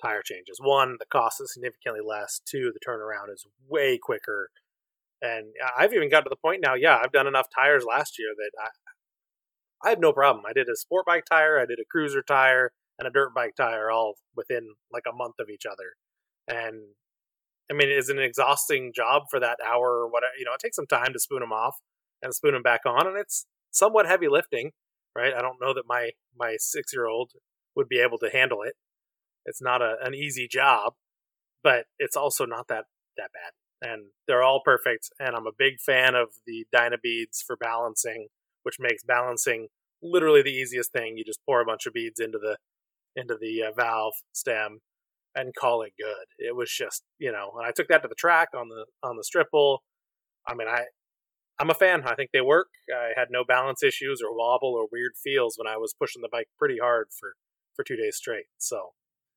[0.00, 0.58] tire changes.
[0.60, 2.40] One, the cost is significantly less.
[2.44, 4.50] Two, the turnaround is way quicker.
[5.20, 5.46] And
[5.76, 6.74] I've even got to the point now.
[6.74, 10.44] Yeah, I've done enough tires last year that I, I had no problem.
[10.48, 13.54] I did a sport bike tire, I did a cruiser tire, and a dirt bike
[13.56, 15.96] tire all within like a month of each other.
[16.46, 16.94] And
[17.70, 20.32] I mean, it's an exhausting job for that hour or whatever.
[20.38, 21.76] You know, it takes some time to spoon them off
[22.22, 24.72] and spoon them back on, and it's somewhat heavy lifting,
[25.14, 25.34] right?
[25.34, 27.32] I don't know that my my six year old
[27.76, 28.74] would be able to handle it.
[29.44, 30.94] It's not a, an easy job,
[31.62, 32.84] but it's also not that
[33.16, 33.90] that bad.
[33.90, 35.10] And they're all perfect.
[35.20, 38.28] And I'm a big fan of the Dynabeads for balancing,
[38.64, 39.68] which makes balancing
[40.02, 41.16] literally the easiest thing.
[41.16, 42.56] You just pour a bunch of beads into the
[43.14, 44.80] into the uh, valve stem
[45.38, 46.26] and call it good.
[46.38, 49.16] It was just, you know, and I took that to the track on the on
[49.16, 49.82] the stripple.
[50.46, 50.84] I mean, I
[51.58, 52.02] I'm a fan.
[52.04, 52.68] I think they work.
[52.92, 56.28] I had no balance issues or wobble or weird feels when I was pushing the
[56.30, 57.34] bike pretty hard for
[57.74, 58.46] for two days straight.
[58.58, 58.90] So,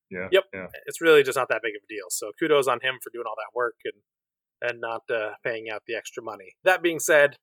[0.10, 0.68] yeah, yep, yeah.
[0.88, 2.08] it's really just not that big of a deal.
[2.10, 5.84] So, kudos on him for doing all that work and and not uh, paying out
[5.88, 6.56] the extra money.
[6.64, 7.36] That being said,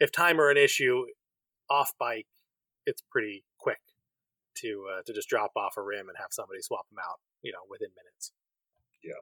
[0.00, 1.06] if time are an issue
[1.68, 2.26] off bike,
[2.86, 3.78] it's pretty quick
[4.62, 7.52] to uh, to just drop off a rim and have somebody swap them out, you
[7.52, 8.32] know, within minutes.
[9.04, 9.20] Yeah,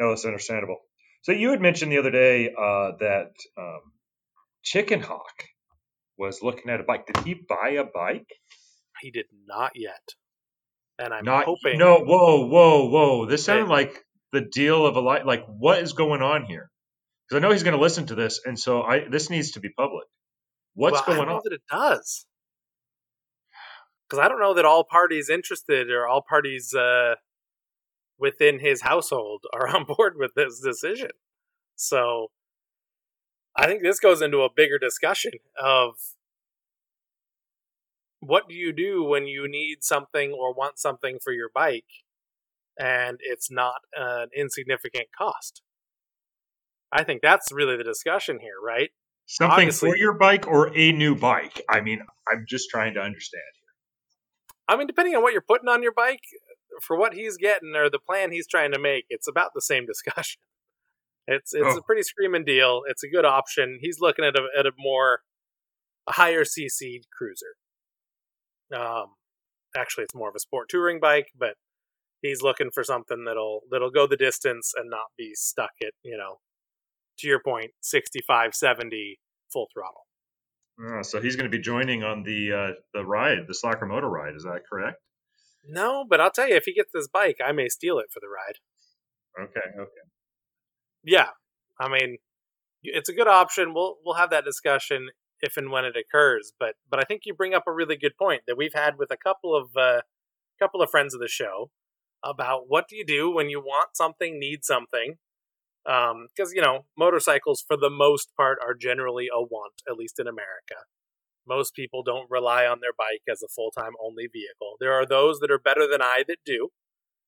[0.00, 0.78] no, that's understandable.
[1.22, 3.80] So you had mentioned the other day uh, that um,
[4.62, 5.44] Chicken Hawk
[6.16, 7.06] was looking at a bike.
[7.06, 8.28] Did he buy a bike?
[9.00, 10.02] He did not yet,
[10.98, 11.78] and I'm Not hoping.
[11.78, 13.26] No, whoa, whoa, whoa!
[13.26, 13.70] This sounded Hey.
[13.72, 15.22] like the deal of a life.
[15.24, 16.70] Like, what is going on here?
[17.28, 19.60] Because I know he's going to listen to this, and so I this needs to
[19.60, 20.06] be public.
[20.74, 21.34] What's well, going on?
[21.36, 22.26] know that it does,
[24.08, 27.16] because I don't know that all parties interested or all parties uh,
[28.18, 31.10] within his household are on board with this decision.
[31.76, 32.28] So,
[33.56, 35.94] I think this goes into a bigger discussion of
[38.20, 41.84] what do you do when you need something or want something for your bike
[42.78, 45.62] and it's not an insignificant cost.
[46.92, 48.90] I think that's really the discussion here, right?
[49.26, 51.60] Something obviously- for your bike or a new bike?
[51.68, 53.42] I mean, I'm just trying to understand.
[54.68, 56.20] I mean, depending on what you're putting on your bike,
[56.82, 59.86] for what he's getting or the plan he's trying to make, it's about the same
[59.92, 60.40] discussion.
[61.26, 61.78] It's it's Oh.
[61.78, 62.82] a pretty screaming deal.
[62.86, 63.78] It's a good option.
[63.80, 65.20] He's looking at a at a more
[66.06, 67.56] a higher CC cruiser.
[68.74, 69.14] Um,
[69.76, 71.54] actually, it's more of a sport touring bike, but
[72.22, 76.16] he's looking for something that'll that'll go the distance and not be stuck at you
[76.16, 76.40] know,
[77.18, 79.18] to your point, 65, 70
[79.52, 80.06] full throttle.
[80.80, 84.06] Uh, so he's going to be joining on the uh, the ride, the Slacker Moto
[84.06, 84.34] ride.
[84.36, 84.98] Is that correct?
[85.66, 88.20] No, but I'll tell you, if he gets this bike, I may steal it for
[88.20, 88.58] the ride.
[89.40, 89.90] Okay, okay.
[91.04, 91.30] yeah,
[91.80, 92.18] I mean,
[92.82, 93.74] it's a good option.
[93.74, 95.10] We'll we'll have that discussion
[95.40, 96.52] if and when it occurs.
[96.58, 99.10] But but I think you bring up a really good point that we've had with
[99.10, 100.02] a couple of uh,
[100.58, 101.70] couple of friends of the show
[102.24, 105.16] about what do you do when you want something, need something.
[105.88, 110.26] Because you know, motorcycles for the most part are generally a want, at least in
[110.26, 110.84] America.
[111.46, 114.76] Most people don't rely on their bike as a full time only vehicle.
[114.78, 116.68] There are those that are better than I that do,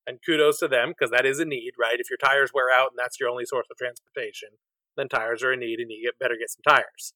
[0.05, 1.99] and kudos to them because that is a need, right?
[1.99, 4.49] If your tires wear out and that's your only source of transportation,
[4.95, 7.13] then tires are a need, and you get better get some tires.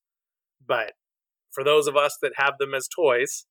[0.65, 0.93] But
[1.51, 3.45] for those of us that have them as toys,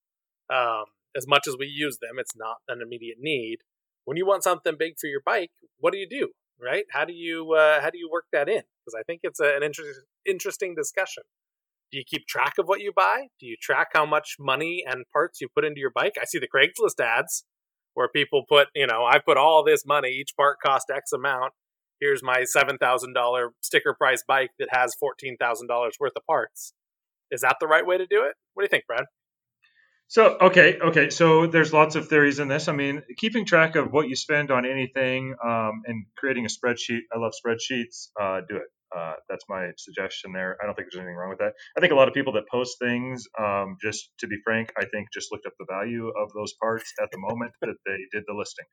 [0.52, 3.58] um, as much as we use them, it's not an immediate need.
[4.04, 6.30] When you want something big for your bike, what do you do?
[6.60, 6.84] Right?
[6.92, 8.62] How do you uh, how do you work that in?
[8.84, 11.24] Because I think it's a, an inter- interesting discussion.
[11.90, 13.26] Do you keep track of what you buy?
[13.38, 16.14] Do you track how much money and parts you put into your bike?
[16.20, 17.44] I see the Craigslist ads
[17.94, 21.52] where people put, you know, I put all this money, each part cost X amount.
[22.00, 26.26] Here's my seven thousand dollar sticker price bike that has fourteen thousand dollars worth of
[26.26, 26.72] parts.
[27.30, 28.34] Is that the right way to do it?
[28.54, 29.04] What do you think, Brad?
[30.14, 31.10] So okay, okay.
[31.10, 32.68] So there's lots of theories in this.
[32.68, 37.00] I mean, keeping track of what you spend on anything um, and creating a spreadsheet.
[37.12, 38.10] I love spreadsheets.
[38.14, 38.68] Uh, do it.
[38.96, 40.56] Uh, that's my suggestion there.
[40.62, 41.54] I don't think there's anything wrong with that.
[41.76, 44.84] I think a lot of people that post things, um, just to be frank, I
[44.84, 48.22] think just looked up the value of those parts at the moment that they did
[48.28, 48.66] the listing.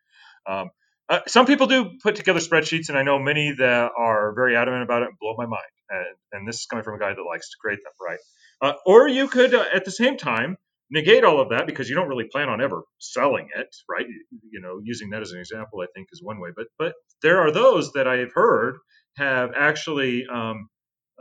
[0.47, 0.69] Um,
[1.09, 4.83] uh, some people do put together spreadsheets, and I know many that are very adamant
[4.83, 5.73] about it and blow my mind.
[5.89, 8.19] And, and this is coming from a guy that likes to create them, right?
[8.61, 10.55] Uh, or you could, uh, at the same time,
[10.91, 14.05] negate all of that because you don't really plan on ever selling it, right?
[14.51, 16.49] You, know, using that as an example, I think is one way.
[16.55, 18.77] But but there are those that I've heard
[19.17, 20.67] have actually um,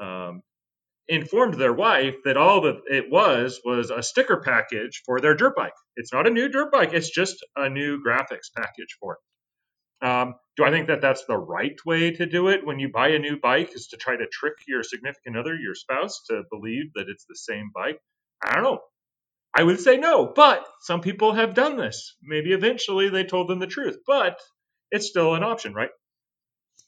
[0.00, 0.42] um,
[1.08, 5.56] informed their wife that all that it was was a sticker package for their dirt
[5.56, 5.72] bike.
[5.96, 10.06] It's not a new dirt bike; it's just a new graphics package for it.
[10.06, 13.08] Um, do I think that that's the right way to do it when you buy
[13.08, 13.74] a new bike?
[13.74, 17.36] Is to try to trick your significant other, your spouse, to believe that it's the
[17.36, 18.00] same bike?
[18.42, 18.80] I don't know.
[19.56, 22.16] I would say no, but some people have done this.
[22.22, 24.38] Maybe eventually they told them the truth, but
[24.90, 25.90] it's still an option, right?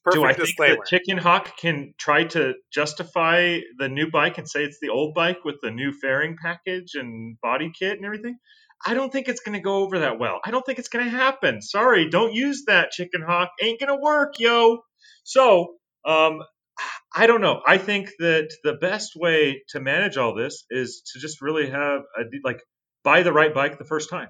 [0.04, 0.74] Perfect Do I disclaimer.
[0.74, 4.88] think that Chicken Hawk can try to justify the new bike and say it's the
[4.88, 8.38] old bike with the new fairing package and body kit and everything?
[8.84, 10.40] I don't think it's going to go over that well.
[10.44, 11.62] I don't think it's going to happen.
[11.62, 13.50] Sorry, don't use that Chicken Hawk.
[13.62, 14.80] Ain't going to work, yo.
[15.22, 16.40] So, um,
[17.14, 17.60] I don't know.
[17.66, 22.02] I think that the best way to manage all this is to just really have
[22.18, 22.62] a like
[23.04, 24.28] buy the right bike the first time.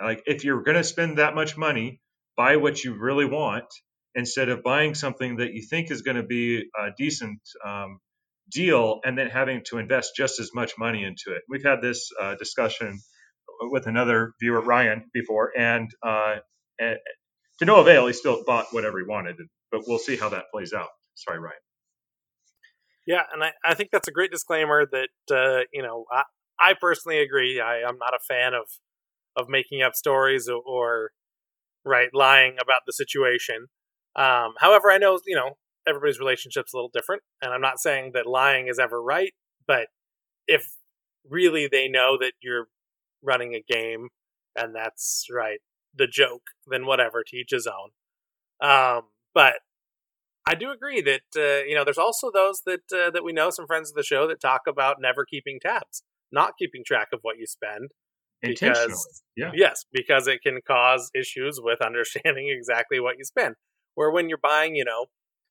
[0.00, 2.00] Like if you're going to spend that much money,
[2.36, 3.66] buy what you really want
[4.14, 7.98] instead of buying something that you think is going to be a decent um,
[8.50, 11.42] deal and then having to invest just as much money into it.
[11.48, 13.00] We've had this uh, discussion
[13.62, 16.36] with another viewer, Ryan, before, and, uh,
[16.78, 16.98] and
[17.58, 19.36] to no avail, he still bought whatever he wanted,
[19.70, 20.88] but we'll see how that plays out.
[21.14, 21.69] Sorry, Ryan.
[23.06, 26.22] Yeah, and I, I think that's a great disclaimer that uh, you know I,
[26.60, 27.60] I personally agree.
[27.60, 28.66] I, I'm not a fan of
[29.36, 31.10] of making up stories or, or
[31.84, 33.66] right lying about the situation.
[34.16, 35.52] Um, however, I know you know
[35.86, 39.32] everybody's relationship's a little different, and I'm not saying that lying is ever right.
[39.66, 39.88] But
[40.48, 40.66] if
[41.28, 42.68] really they know that you're
[43.22, 44.08] running a game
[44.56, 45.60] and that's right
[45.94, 47.90] the joke, then whatever, to each his own.
[48.68, 49.02] Um,
[49.34, 49.54] but
[50.46, 53.50] I do agree that uh, you know there's also those that uh, that we know
[53.50, 57.20] some friends of the show that talk about never keeping tabs, not keeping track of
[57.22, 57.90] what you spend.
[58.42, 59.50] Intentionally, Because yeah.
[59.54, 63.56] yes, because it can cause issues with understanding exactly what you spend.
[63.94, 65.06] Where when you're buying, you know,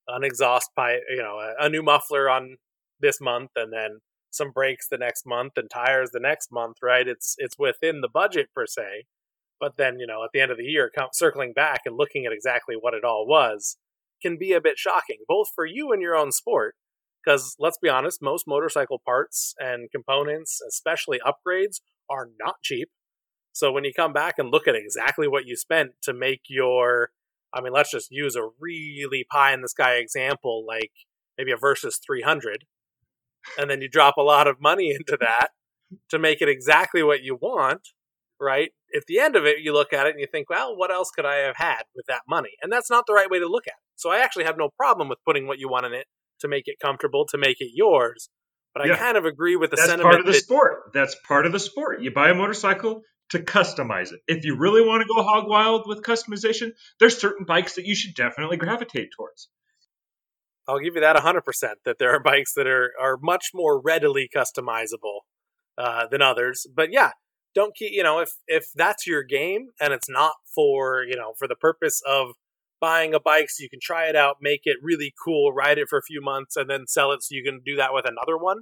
[0.08, 2.58] an exhaust pipe, you know, a, a new muffler on
[3.00, 4.00] this month, and then
[4.32, 7.08] some brakes the next month, and tires the next month, right?
[7.08, 9.06] It's it's within the budget per se.
[9.60, 12.26] But then, you know, at the end of the year, come, circling back and looking
[12.26, 13.76] at exactly what it all was
[14.22, 16.76] can be a bit shocking, both for you and your own sport.
[17.24, 22.90] Because let's be honest, most motorcycle parts and components, especially upgrades, are not cheap.
[23.52, 27.10] So when you come back and look at exactly what you spent to make your,
[27.54, 30.92] I mean, let's just use a really pie in the sky example, like
[31.38, 32.66] maybe a Versys 300,
[33.58, 35.50] and then you drop a lot of money into that
[36.10, 37.90] to make it exactly what you want,
[38.40, 38.72] right?
[38.96, 41.12] At the end of it, you look at it and you think, well, what else
[41.12, 42.52] could I have had with that money?
[42.62, 43.89] And that's not the right way to look at it.
[44.00, 46.06] So I actually have no problem with putting what you want in it
[46.40, 48.30] to make it comfortable, to make it yours.
[48.74, 50.92] But I kind of agree with the That's sentiment part of the that sport.
[50.94, 52.02] That's part of the sport.
[52.02, 54.22] You buy a motorcycle to customize it.
[54.28, 57.94] If you really want to go hog wild with customization, there's certain bikes that you
[57.94, 59.50] should definitely gravitate towards.
[60.66, 61.42] I'll give you that 100%
[61.84, 65.22] that there are bikes that are, are much more readily customizable
[65.78, 66.66] uh, than others.
[66.74, 67.12] But yeah,
[67.54, 71.34] don't keep, you know, if, if that's your game and it's not for, you know,
[71.38, 72.36] for the purpose of
[72.82, 75.88] buying a bike so you can try it out, make it really cool, ride it
[75.90, 78.38] for a few months, and then sell it so you can do that with another
[78.38, 78.62] one,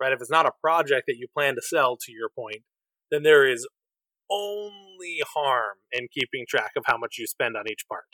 [0.00, 0.12] right?
[0.12, 2.62] If it's not a project that you plan to sell, to your point,
[3.10, 3.66] then there is
[4.30, 8.04] only harm in keeping track of how much you spend on each part,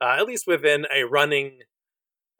[0.00, 1.60] uh, at least within a running,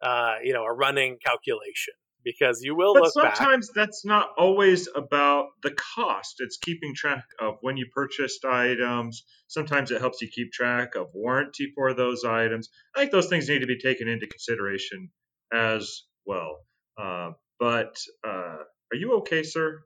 [0.01, 1.93] uh, you know, a running calculation,
[2.27, 3.37] because you will But look back.
[3.37, 6.35] sometimes that's not always about the cost.
[6.39, 9.23] It's keeping track of when you purchased items.
[9.47, 12.69] Sometimes it helps you keep track of warranty for those items.
[12.95, 15.09] I think those things need to be taken into consideration
[15.53, 16.57] as well.
[17.01, 17.95] Uh, but
[18.27, 18.57] uh,
[18.91, 19.79] are you okay, sir?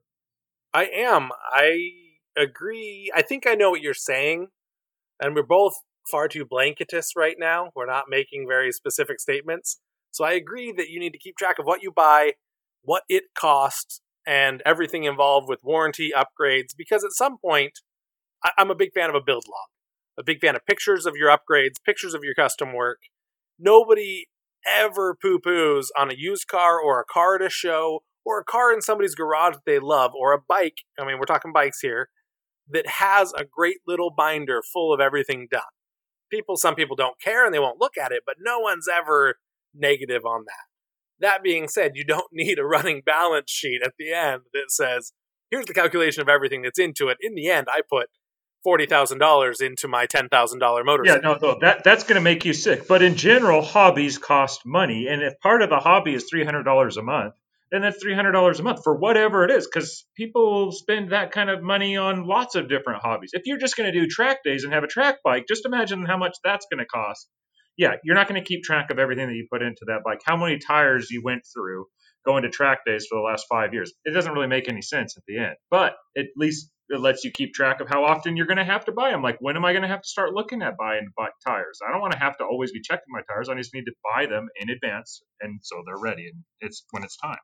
[0.74, 1.30] I am.
[1.52, 1.78] I
[2.36, 3.12] agree.
[3.16, 4.48] I think I know what you're saying,
[5.20, 5.74] and we're both
[6.10, 7.70] far too blanketist right now.
[7.76, 9.80] We're not making very specific statements.
[10.12, 12.34] So I agree that you need to keep track of what you buy,
[12.84, 16.76] what it costs, and everything involved with warranty upgrades.
[16.78, 17.80] Because at some point,
[18.44, 19.70] I- I'm a big fan of a build log,
[20.18, 23.00] a big fan of pictures of your upgrades, pictures of your custom work.
[23.58, 24.28] Nobody
[24.66, 28.44] ever poo poos on a used car or a car at a show or a
[28.44, 30.80] car in somebody's garage that they love or a bike.
[31.00, 32.10] I mean, we're talking bikes here
[32.70, 35.62] that has a great little binder full of everything done.
[36.30, 39.36] People, some people don't care and they won't look at it, but no one's ever
[39.74, 40.66] negative on that.
[41.28, 45.14] That being said, you don't need a running balance sheet at the end that says,
[45.50, 47.18] here's the calculation of everything that's into it.
[47.22, 48.08] In the end, I put
[48.66, 51.22] $40,000 into my $10,000 Yeah, motorcycle.
[51.22, 52.88] no, no, that that's going to make you sick.
[52.88, 56.64] But in general, hobbies cost money, and if part of the hobby is three hundred
[56.64, 57.34] dollars a month,
[57.72, 59.66] then that's three hundred dollars a month for whatever it is.
[59.68, 63.32] Because people spend that kind of money on lots of different hobbies.
[63.34, 66.06] If you're just going to do track days and have a track bike, just imagine
[66.06, 67.28] how much that's going to cost.
[67.78, 70.22] Yeah, you're not going to keep track of everything that you put into that bike.
[70.26, 71.86] How many tires you went through
[72.26, 73.92] going to track days for the last five years?
[74.06, 75.56] It doesn't really make any sense at the end.
[75.70, 78.86] But at least it lets you keep track of how often you're going to have
[78.86, 79.24] to buy them.
[79.24, 81.80] Like, when am I going to have to start looking at buying bike tires?
[81.88, 83.48] I don't want to have to always be checking my tires.
[83.48, 87.04] I just need to buy them in advance, and so they're ready, and it's when
[87.04, 87.40] it's time.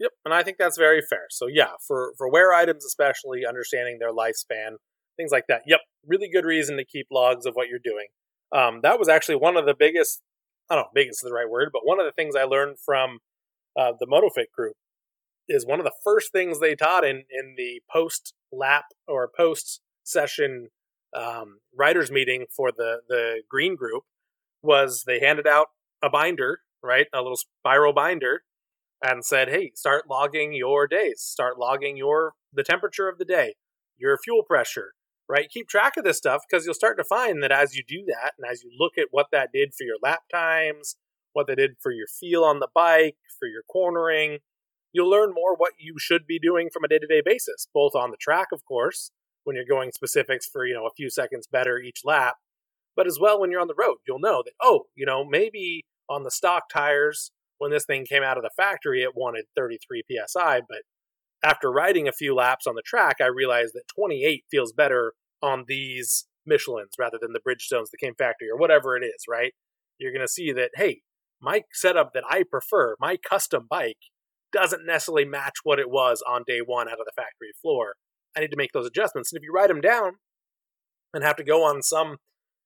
[0.00, 1.26] Yep, and I think that's very fair.
[1.30, 4.76] So yeah, for for wear items especially, understanding their lifespan,
[5.16, 5.62] things like that.
[5.66, 8.06] Yep, really good reason to keep logs of what you're doing.
[8.54, 10.22] Um, that was actually one of the biggest.
[10.70, 12.76] I don't know, biggest is the right word, but one of the things I learned
[12.78, 13.18] from
[13.78, 14.76] uh, the MotoFit group
[15.48, 19.82] is one of the first things they taught in in the post lap or post
[20.04, 20.68] session
[21.14, 24.04] um, writers meeting for the the green group
[24.62, 25.68] was they handed out
[26.02, 28.42] a binder, right, a little spiral binder,
[29.02, 31.20] and said, "Hey, start logging your days.
[31.20, 33.54] Start logging your the temperature of the day,
[33.98, 34.94] your fuel pressure,
[35.28, 35.48] right?
[35.50, 38.32] Keep track of this stuff because you'll start to find that as you do that
[38.38, 40.96] and as you look at what that did for your lap times,
[41.32, 44.38] what that did for your feel on the bike, for your cornering,
[44.92, 48.16] you'll learn more what you should be doing from a day-to-day basis, both on the
[48.16, 49.10] track, of course,
[49.42, 52.36] when you're going specifics for, you know, a few seconds better each lap,
[52.96, 55.84] but as well when you're on the road, you'll know that, oh, you know, maybe
[56.08, 60.02] on the stock tires, when this thing came out of the factory, it wanted 33
[60.26, 60.82] psi, but
[61.44, 65.64] after riding a few laps on the track, I realized that 28 feels better on
[65.68, 69.52] these Michelins rather than the Bridgestones that came factory or whatever it is, right?
[69.98, 71.02] You're going to see that, hey,
[71.40, 73.98] my setup that I prefer, my custom bike,
[74.52, 77.94] doesn't necessarily match what it was on day one out of the factory floor.
[78.36, 79.32] I need to make those adjustments.
[79.32, 80.12] And if you write them down
[81.12, 82.16] and have to go on some,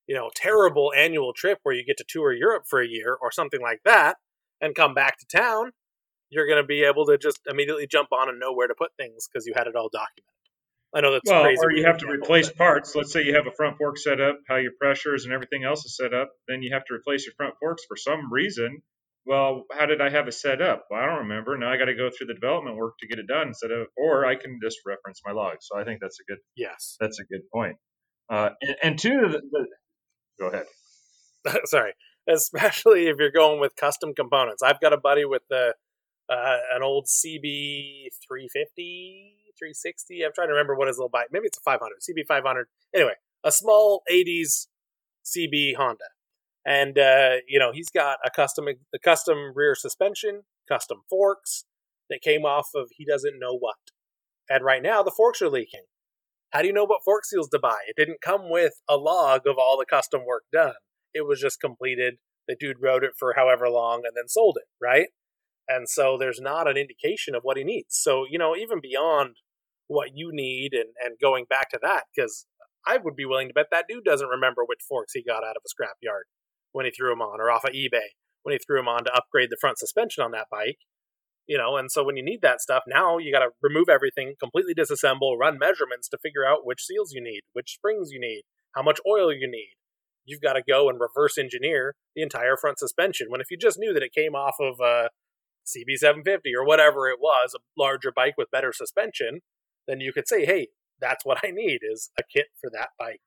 [0.07, 3.33] you know, terrible annual trip where you get to tour Europe for a year or
[3.33, 4.17] something like that
[4.61, 5.73] and come back to town,
[6.31, 8.91] you're going to be able to just immediately jump on and know where to put
[8.97, 10.25] things because you had it all documented.
[10.95, 11.61] I know that's well, crazy.
[11.62, 12.95] or you have to replace parts.
[12.95, 15.85] Let's say you have a front fork set up, how your pressures and everything else
[15.85, 16.31] is set up.
[16.49, 18.83] Then you have to replace your front forks for some reason.
[19.27, 20.87] Well, how did I have it set up?
[20.91, 21.59] Well, I don't remember.
[21.59, 23.88] Now I got to go through the development work to get it done instead of,
[23.99, 25.67] or I can just reference my logs.
[25.71, 26.38] So I think that's a good.
[26.57, 27.77] Yes, that's a good point.
[28.31, 29.67] Uh, and, and two, the, the,
[30.41, 30.64] go ahead.
[31.67, 31.93] Sorry,
[32.27, 34.62] especially if you're going with custom components.
[34.62, 35.75] I've got a buddy with the
[36.31, 40.23] uh, an old CB 350, 360.
[40.25, 41.29] I'm trying to remember what his little bike.
[41.33, 42.67] Maybe it's a 500, CB 500.
[42.95, 43.14] Anyway,
[43.45, 44.67] a small 80s
[45.25, 46.05] CB Honda,
[46.64, 51.64] and uh, you know he's got a custom a custom rear suspension, custom forks
[52.11, 53.77] that came off of he doesn't know what.
[54.49, 55.83] And right now the forks are leaking.
[56.51, 57.77] How do you know what fork seals to buy?
[57.87, 60.75] It didn't come with a log of all the custom work done.
[61.12, 62.14] It was just completed.
[62.47, 65.09] The dude wrote it for however long and then sold it, right?
[65.69, 67.89] And so there's not an indication of what he needs.
[67.91, 69.37] So, you know, even beyond
[69.87, 72.47] what you need and, and going back to that, because
[72.87, 75.57] I would be willing to bet that dude doesn't remember which forks he got out
[75.57, 76.23] of a scrapyard
[76.73, 78.17] when he threw them on or off of eBay
[78.49, 80.79] when he threw them on to upgrade the front suspension on that bike.
[81.47, 84.35] You know, and so when you need that stuff, now you got to remove everything,
[84.39, 88.43] completely disassemble, run measurements to figure out which seals you need, which springs you need,
[88.75, 89.73] how much oil you need.
[90.27, 93.29] You've got to go and reverse engineer the entire front suspension.
[93.31, 95.09] When if you just knew that it came off of a
[95.69, 99.41] CB750 or whatever it was, a larger bike with better suspension,
[99.87, 100.69] then you could say, hey,
[101.01, 103.21] that's what I need is a kit for that bike.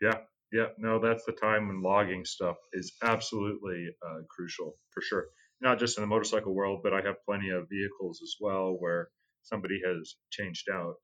[0.00, 0.18] Yeah,
[0.52, 5.26] yeah, no, that's the time when logging stuff is absolutely uh, crucial for sure.
[5.60, 9.08] Not just in the motorcycle world, but I have plenty of vehicles as well where
[9.42, 10.94] somebody has changed out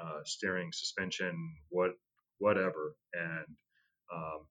[0.00, 1.34] uh, steering, suspension,
[1.70, 1.92] what,
[2.38, 3.46] whatever, and
[4.14, 4.46] um,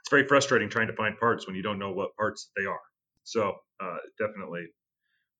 [0.00, 2.80] it's very frustrating trying to find parts when you don't know what parts they are.
[3.24, 4.66] So uh, definitely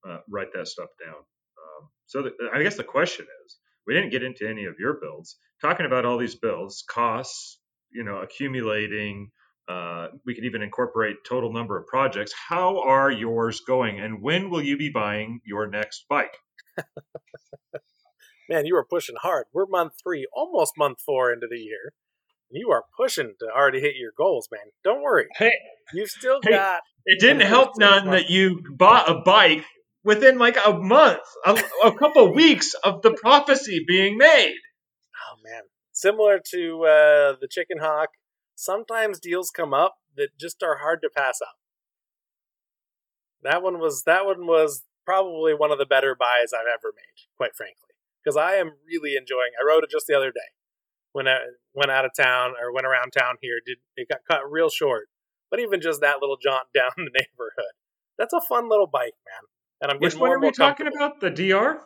[0.09, 1.17] uh, write that stuff down.
[1.17, 4.99] Um, so the, I guess the question is, we didn't get into any of your
[5.01, 5.37] builds.
[5.61, 7.59] Talking about all these builds, costs,
[7.93, 9.31] you know, accumulating.
[9.69, 12.33] Uh, we can even incorporate total number of projects.
[12.49, 16.37] How are yours going, and when will you be buying your next bike?
[18.49, 19.47] Man, you are pushing hard.
[19.53, 21.93] We're month three, almost month four into the year.
[22.51, 24.73] You are pushing to already hit your goals, man.
[24.83, 25.27] Don't worry.
[25.37, 25.53] Hey,
[25.95, 26.81] you've still hey, got.
[27.07, 29.65] It didn't help none that you bought a bike
[30.03, 34.55] within like a month, a, a couple weeks of the prophecy being made.
[34.55, 38.09] Oh man, similar to uh, the chicken hawk,
[38.57, 41.55] sometimes deals come up that just are hard to pass up.
[43.43, 47.29] That one was that one was probably one of the better buys I've ever made,
[47.37, 49.53] quite frankly, because I am really enjoying.
[49.59, 50.51] I rode it just the other day
[51.13, 51.39] when I
[51.75, 53.59] went out of town or went around town here.
[53.65, 55.09] Did it got cut real short,
[55.51, 57.75] but even just that little jaunt down the neighborhood,
[58.19, 59.49] that's a fun little bike, man.
[59.83, 61.21] And I'm Which one are we talking about?
[61.21, 61.81] The DR?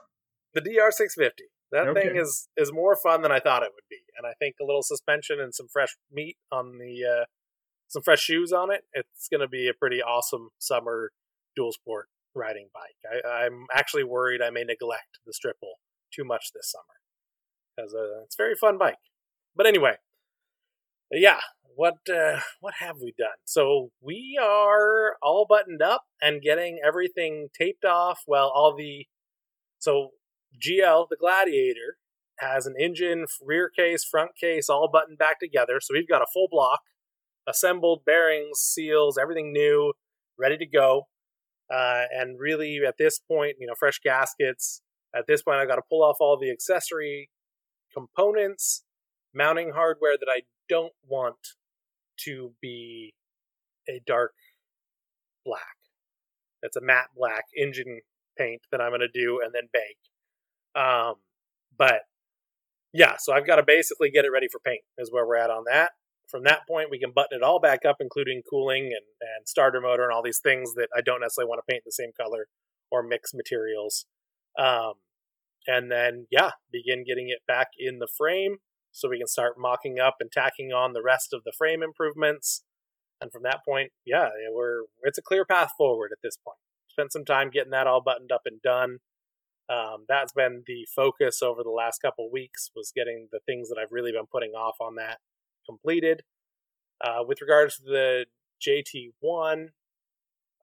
[0.55, 1.45] The DR 650.
[1.73, 2.09] That okay.
[2.09, 4.65] thing is is more fun than I thought it would be, and I think a
[4.65, 7.25] little suspension and some fresh meat on the uh,
[7.89, 8.83] some fresh shoes on it.
[8.93, 11.11] It's going to be a pretty awesome summer
[11.57, 13.23] dual sport riding bike.
[13.27, 15.75] I, am actually worried I may neglect the Stripple
[16.13, 16.85] too much this summer
[17.77, 18.99] because uh, it's a very fun bike.
[19.57, 19.97] But anyway,
[21.11, 21.41] yeah,
[21.77, 23.39] what uh, what have we done?
[23.45, 28.21] So we are all buttoned up and getting everything taped off.
[28.27, 29.07] Well, all the
[29.79, 30.11] so
[30.63, 31.99] GL the Gladiator
[32.39, 35.81] has an engine, rear case, front case, all buttoned back together.
[35.81, 36.81] So we've got a full block,
[37.49, 39.93] assembled bearings, seals, everything new,
[40.39, 41.09] ready to go.
[41.73, 44.83] Uh, and really, at this point, you know, fresh gaskets.
[45.15, 47.31] At this point, I got to pull off all the accessory
[47.93, 48.85] components,
[49.35, 51.37] mounting hardware that I don't want
[52.25, 53.15] to be
[53.89, 54.35] a dark
[55.45, 55.77] black.
[56.63, 58.01] It's a matte black engine
[58.39, 60.81] paint that I'm going to do and then bake.
[60.81, 61.17] Um,
[61.77, 62.03] but
[62.93, 65.51] yeah, so I've got to basically get it ready for paint, is where we're at
[65.51, 65.93] on that.
[66.29, 69.81] From that point, we can button it all back up, including cooling and, and starter
[69.81, 72.47] motor and all these things that I don't necessarily want to paint the same color
[72.91, 74.07] or mix materials.
[74.59, 74.95] Um,
[75.67, 78.57] and then, yeah, begin getting it back in the frame
[78.95, 82.63] so we can start mocking up and tacking on the rest of the frame improvements.
[83.21, 86.59] And from that point, yeah, we're it's a clear path forward at this point.
[86.89, 88.99] Spent some time getting that all buttoned up and done.
[89.69, 93.79] Um, that's been the focus over the last couple weeks was getting the things that
[93.79, 95.19] I've really been putting off on that
[95.67, 96.23] completed.
[97.01, 98.27] Uh, with regards to the
[98.65, 99.69] JT1,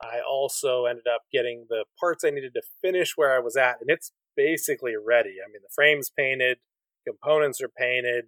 [0.01, 3.77] I also ended up getting the parts I needed to finish where I was at,
[3.81, 5.35] and it's basically ready.
[5.45, 6.59] I mean, the frame's painted,
[7.07, 8.25] components are painted.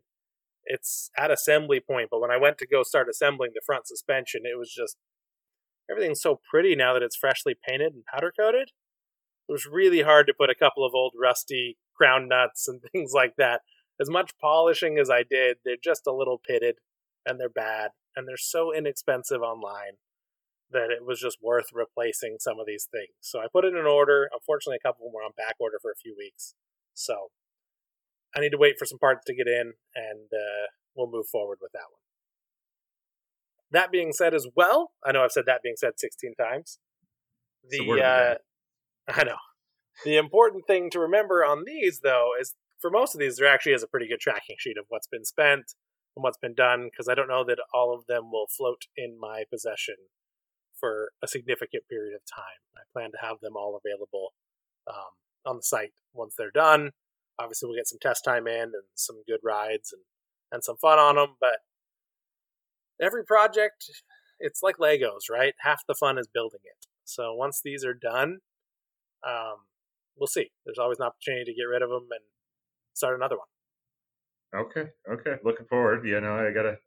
[0.65, 4.41] It's at assembly point, but when I went to go start assembling the front suspension,
[4.45, 4.97] it was just
[5.89, 8.69] everything's so pretty now that it's freshly painted and powder coated.
[9.49, 13.11] It was really hard to put a couple of old rusty crown nuts and things
[13.13, 13.61] like that.
[13.99, 16.77] As much polishing as I did, they're just a little pitted
[17.25, 19.97] and they're bad and they're so inexpensive online
[20.71, 23.13] that it was just worth replacing some of these things.
[23.21, 24.27] So I put it in order.
[24.33, 26.55] Unfortunately, a couple were on back order for a few weeks.
[26.93, 27.29] So
[28.35, 31.59] I need to wait for some parts to get in, and uh, we'll move forward
[31.61, 31.99] with that one.
[33.71, 36.79] That being said, as well, I know I've said that being said 16 times.
[37.69, 38.35] The uh,
[39.07, 39.37] I know
[40.05, 43.73] the important thing to remember on these, though, is for most of these, there actually
[43.73, 45.73] is a pretty good tracking sheet of what's been spent
[46.15, 49.17] and what's been done, because I don't know that all of them will float in
[49.19, 49.95] my possession
[50.79, 52.59] for a significant period of time.
[52.75, 54.33] I plan to have them all available
[54.87, 55.13] um,
[55.45, 56.91] on the site once they're done
[57.39, 60.01] obviously we'll get some test time in and some good rides and,
[60.51, 61.35] and some fun on them.
[61.39, 61.59] But
[63.01, 63.89] every project,
[64.39, 65.53] it's like Legos, right?
[65.59, 66.87] Half the fun is building it.
[67.03, 68.39] So once these are done,
[69.27, 69.65] um,
[70.17, 70.51] we'll see.
[70.65, 72.21] There's always an opportunity to get rid of them and
[72.93, 73.47] start another one.
[74.65, 75.35] Okay, okay.
[75.43, 76.05] Looking forward.
[76.05, 76.77] You know, I gotta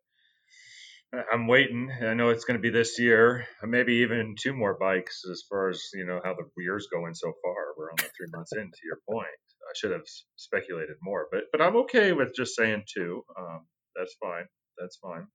[1.33, 1.91] I'm waiting.
[2.03, 5.71] I know it's going to be this year, maybe even two more bikes as far
[5.71, 7.55] as you know how the year's going so far.
[7.77, 8.65] We're only three months in.
[8.65, 9.27] To your point,
[9.67, 10.07] I should have
[10.37, 13.23] speculated more, but but I'm okay with just saying two.
[13.39, 14.47] Um, that's fine.
[14.79, 15.27] That's fine.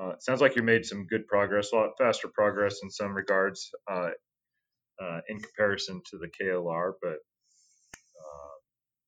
[0.00, 3.14] Uh, it sounds like you made some good progress, a lot faster progress in some
[3.14, 4.10] regards uh,
[5.02, 7.16] uh, in comparison to the KLR, but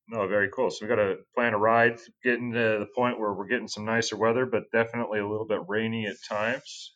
[0.09, 0.70] no, very cool.
[0.70, 3.84] So we got to plan a ride, getting to the point where we're getting some
[3.84, 6.94] nicer weather, but definitely a little bit rainy at times.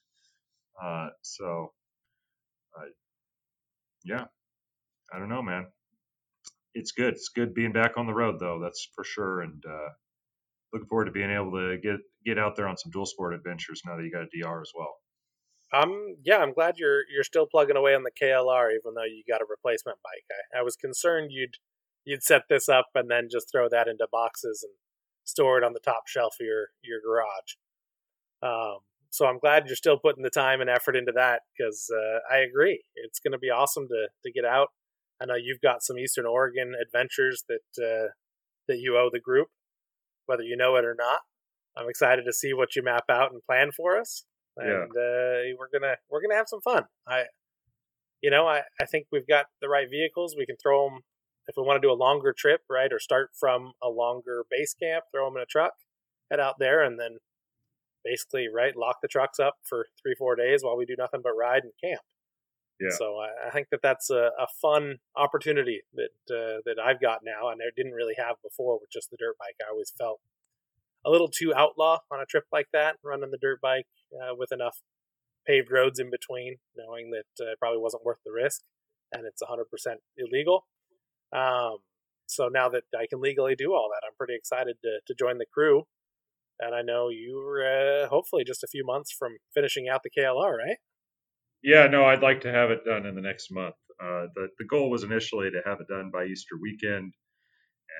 [0.82, 1.72] Uh, so,
[4.04, 4.24] yeah,
[5.12, 5.66] I don't know, man.
[6.74, 7.14] It's good.
[7.14, 8.60] It's good being back on the road, though.
[8.62, 9.42] That's for sure.
[9.42, 9.90] And uh,
[10.72, 13.82] looking forward to being able to get get out there on some dual sport adventures
[13.86, 14.94] now that you got a DR as well.
[15.74, 19.22] Um, yeah, I'm glad you're you're still plugging away on the KLR, even though you
[19.28, 20.24] got a replacement bike.
[20.54, 21.56] I, I was concerned you'd
[22.04, 24.72] you'd set this up and then just throw that into boxes and
[25.24, 27.56] store it on the top shelf of your your garage.
[28.42, 32.34] Um, so I'm glad you're still putting the time and effort into that because uh,
[32.34, 34.68] I agree it's going to be awesome to to get out.
[35.22, 38.08] I know you've got some Eastern Oregon adventures that uh,
[38.66, 39.48] that you owe the group,
[40.26, 41.20] whether you know it or not.
[41.76, 44.24] I'm excited to see what you map out and plan for us,
[44.56, 45.00] and yeah.
[45.00, 46.84] uh, we're gonna we're gonna have some fun.
[47.06, 47.24] I,
[48.20, 50.34] you know, I I think we've got the right vehicles.
[50.36, 51.00] We can throw them
[51.46, 54.74] if we want to do a longer trip, right, or start from a longer base
[54.74, 55.72] camp, throw them in a truck,
[56.30, 57.18] head out there, and then
[58.04, 61.32] basically, right, lock the trucks up for three, four days while we do nothing but
[61.38, 62.02] ride and camp.
[62.80, 62.96] Yeah.
[62.98, 67.20] So I, I think that that's a, a fun opportunity that uh, that I've got
[67.24, 69.54] now, and I didn't really have before with just the dirt bike.
[69.60, 70.20] I always felt
[71.04, 74.52] a little too outlaw on a trip like that, running the dirt bike uh, with
[74.52, 74.78] enough
[75.46, 78.62] paved roads in between, knowing that uh, it probably wasn't worth the risk,
[79.12, 79.64] and it's 100%
[80.16, 80.66] illegal.
[81.32, 81.78] Um,
[82.26, 85.38] so now that I can legally do all that, I'm pretty excited to, to join
[85.38, 85.84] the crew.
[86.60, 90.56] And I know you're uh, hopefully just a few months from finishing out the KLR,
[90.56, 90.76] right?
[91.62, 93.76] Yeah, no, I'd like to have it done in the next month.
[94.00, 97.12] Uh, the the goal was initially to have it done by Easter weekend,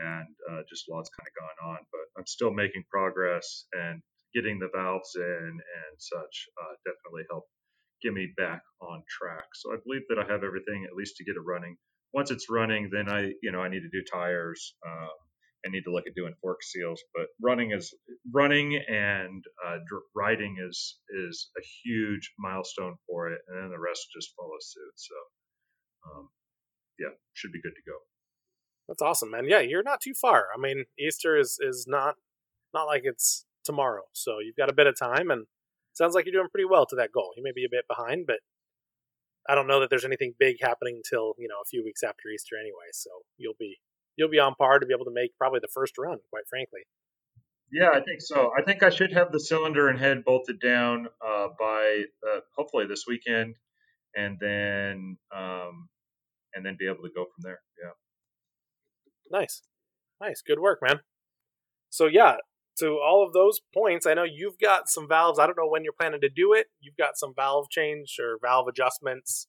[0.03, 1.79] and uh, just lots kind of gone on.
[1.93, 4.03] But I'm still making progress and
[4.35, 7.51] getting the valves in and such uh, definitely helped
[8.03, 9.47] get me back on track.
[9.55, 11.77] So I believe that I have everything at least to get it running.
[12.15, 14.75] Once it's running, then I, you know, I need to do tires.
[14.87, 15.11] Um,
[15.65, 17.95] I need to look at doing fork seals, but running is
[18.33, 19.79] running and uh,
[20.15, 24.93] riding is is a huge milestone for it, and then the rest just follows suit.
[24.97, 25.15] So,
[26.11, 26.29] um,
[26.99, 27.97] yeah, should be good to go.
[28.89, 29.45] That's awesome, man.
[29.49, 30.47] Yeah, you're not too far.
[30.55, 32.17] I mean, Easter is is not
[32.75, 35.47] not like it's tomorrow, so you've got a bit of time, and
[35.93, 37.31] sounds like you're doing pretty well to that goal.
[37.37, 38.41] You may be a bit behind, but
[39.49, 42.29] I don't know that there's anything big happening until you know a few weeks after
[42.29, 42.91] Easter anyway.
[42.93, 43.79] So you'll be
[44.17, 46.81] you'll be on par to be able to make probably the first run, quite frankly.
[47.73, 48.51] Yeah, I think so.
[48.57, 52.87] I think I should have the cylinder and head bolted down uh, by uh, hopefully
[52.87, 53.57] this weekend,
[54.15, 55.89] and then um,
[56.55, 57.61] and then be able to go from there.
[57.83, 59.39] Yeah.
[59.39, 59.63] Nice,
[60.21, 61.01] nice, good work, man.
[61.89, 62.37] So yeah,
[62.79, 65.39] to all of those points, I know you've got some valves.
[65.39, 66.67] I don't know when you're planning to do it.
[66.81, 69.47] You've got some valve change or valve adjustments.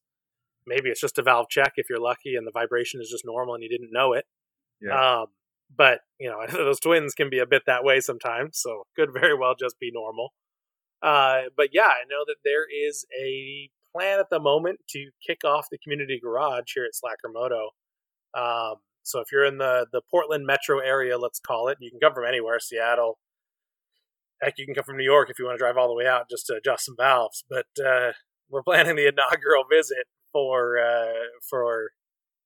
[0.66, 3.53] Maybe it's just a valve check if you're lucky and the vibration is just normal
[3.53, 4.26] and you didn't know it.
[4.82, 5.21] Yeah.
[5.21, 5.28] Um,
[5.76, 9.38] but you know, those twins can be a bit that way sometimes, so could very
[9.38, 10.34] well just be normal.
[11.01, 15.43] Uh, but yeah, I know that there is a plan at the moment to kick
[15.43, 17.69] off the community garage here at Slacker Moto.
[18.34, 21.99] Um, so if you're in the the Portland metro area, let's call it, you can
[21.99, 23.19] come from anywhere, Seattle.
[24.41, 26.07] Heck, you can come from New York if you want to drive all the way
[26.07, 27.43] out just to adjust some valves.
[27.49, 28.11] But uh,
[28.49, 31.63] we're planning the inaugural visit for uh, for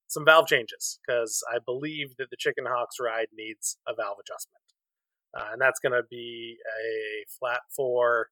[0.08, 4.64] some valve changes because I believe that the Chicken Hawks ride needs a valve adjustment.
[5.38, 8.30] Uh, and that's going to be a flat four.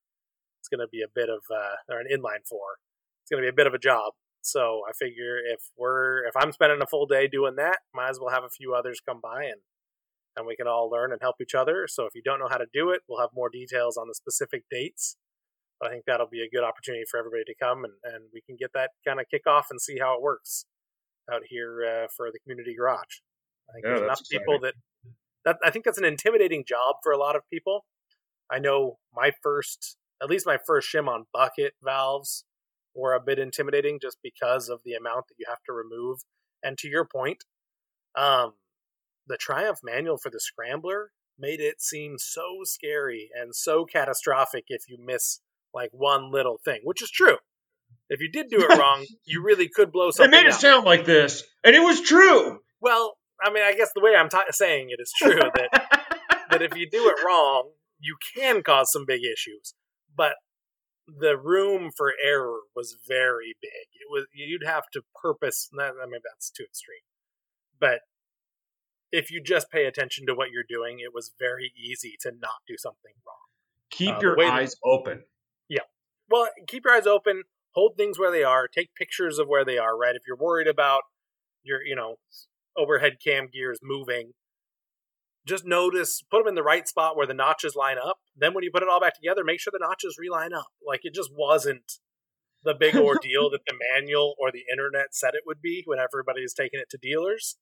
[0.60, 2.80] It's going to be a bit of, uh, or an inline four.
[3.24, 4.14] It's going to be a bit of a job.
[4.42, 8.20] So I figure if we're, if I'm spending a full day doing that, might as
[8.20, 9.62] well have a few others come by and,
[10.38, 11.88] and we can all learn and help each other.
[11.88, 14.16] So if you don't know how to do it, we'll have more details on the
[14.16, 15.18] specific dates.
[15.80, 18.42] But I think that'll be a good opportunity for everybody to come and, and we
[18.42, 20.66] can get that kind of kick off and see how it works
[21.32, 23.22] out here uh, for the community garage.
[23.70, 24.40] I think yeah, there's enough exciting.
[24.40, 24.74] people that,
[25.46, 27.86] that I think that's an intimidating job for a lot of people.
[28.52, 32.46] I know my first, at least my first shim on bucket valves
[32.94, 36.20] were a bit intimidating just because of the amount that you have to remove.
[36.64, 37.44] And to your point,
[38.16, 38.54] um,
[39.28, 44.84] the Triumph manual for the Scrambler made it seem so scary and so catastrophic if
[44.88, 45.42] you miss
[45.74, 47.38] like one little thing, which is true.
[48.10, 50.32] If you did do it wrong, you really could blow something.
[50.32, 52.60] They made it sound like this, and it was true.
[52.82, 56.06] Well, I mean, I guess the way I'm t- saying it is true that
[56.52, 59.74] that if you do it wrong, you can cause some big issues.
[60.16, 60.34] But
[61.08, 63.88] the room for error was very big.
[63.94, 65.70] It was you'd have to purpose.
[65.80, 67.04] I mean, that's too extreme.
[67.80, 68.00] But
[69.12, 72.62] if you just pay attention to what you're doing, it was very easy to not
[72.68, 73.36] do something wrong.
[73.90, 75.24] Keep uh, your eyes that, open.
[75.70, 75.82] Yeah.
[76.30, 77.44] Well, keep your eyes open
[77.76, 80.16] hold things where they are, take pictures of where they are, right?
[80.16, 81.02] If you're worried about
[81.64, 82.16] your, you know,
[82.78, 84.32] overhead cam gears moving,
[85.46, 88.18] just notice, put them in the right spot where the notches line up.
[88.36, 90.68] Then when you put it all back together, make sure the notches reline up.
[90.86, 92.00] Like it just wasn't
[92.64, 96.42] the big ordeal that the manual or the internet said it would be when everybody
[96.42, 97.58] is taking it to dealers.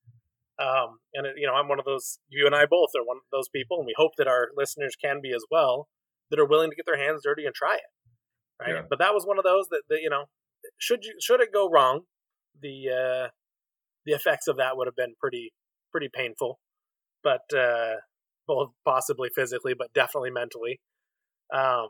[0.59, 2.19] Um, and it, you know, I'm one of those.
[2.29, 4.95] You and I both are one of those people, and we hope that our listeners
[4.95, 5.87] can be as well.
[6.29, 7.92] That are willing to get their hands dirty and try it
[8.63, 8.75] right?
[8.75, 8.81] Yeah.
[8.89, 10.25] But that was one of those that, that you know,
[10.77, 12.01] should you should it go wrong,
[12.61, 13.27] the uh,
[14.05, 15.53] the effects of that would have been pretty
[15.91, 16.59] pretty painful,
[17.23, 17.95] but uh,
[18.47, 20.79] both possibly physically, but definitely mentally.
[21.53, 21.89] Um,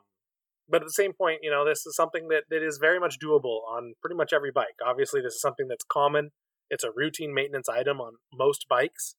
[0.70, 3.18] but at the same point, you know, this is something that, that is very much
[3.24, 4.76] doable on pretty much every bike.
[4.86, 6.32] Obviously, this is something that's common.
[6.70, 9.16] It's a routine maintenance item on most bikes.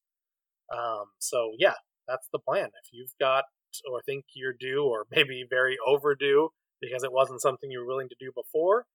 [0.73, 1.75] Um, so yeah,
[2.07, 2.65] that's the plan.
[2.65, 3.45] If you've got
[3.91, 6.49] or think you're due or maybe very overdue
[6.81, 8.85] because it wasn't something you were willing to do before.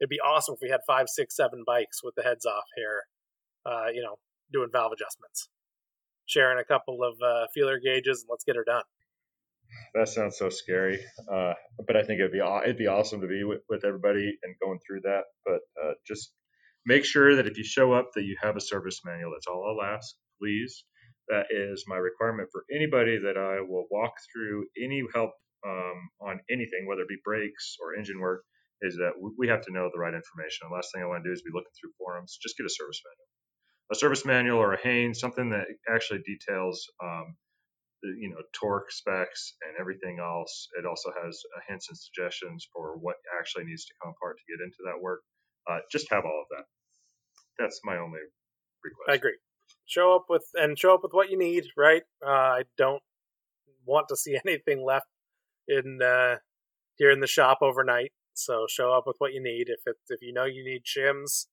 [0.00, 3.02] It'd be awesome if we had five, six, seven bikes with the heads off here,
[3.64, 4.16] uh, you know,
[4.52, 5.48] doing valve adjustments,
[6.26, 8.84] sharing a couple of uh, feeler gauges, and let's get her done.
[9.94, 11.00] That sounds so scary,
[11.32, 11.54] uh,
[11.86, 14.78] but I think it'd be it'd be awesome to be with, with everybody and going
[14.86, 15.22] through that.
[15.44, 16.32] But uh, just
[16.86, 19.32] make sure that if you show up, that you have a service manual.
[19.32, 20.84] That's all I'll ask, please.
[21.28, 25.30] That is my requirement for anybody that I will walk through any help
[25.64, 28.44] um, on anything, whether it be brakes or engine work,
[28.82, 30.68] is that we have to know the right information.
[30.68, 32.38] The last thing I want to do is be looking through forums.
[32.42, 33.28] Just get a service manual,
[33.92, 37.36] a service manual or a Haynes, something that actually details, um,
[38.02, 40.68] you know, torque specs and everything else.
[40.78, 44.52] It also has uh, hints and suggestions for what actually needs to come apart to
[44.52, 45.22] get into that work.
[45.70, 46.64] Uh, just have all of that.
[47.58, 48.20] That's my only
[48.82, 49.08] request.
[49.08, 49.38] I agree.
[49.86, 51.64] Show up with and show up with what you need.
[51.76, 52.02] Right.
[52.24, 53.02] Uh, I don't
[53.86, 55.06] want to see anything left
[55.68, 56.36] in uh,
[56.96, 58.12] here in the shop overnight.
[58.34, 59.68] So show up with what you need.
[59.68, 61.46] If it, if you know you need shims,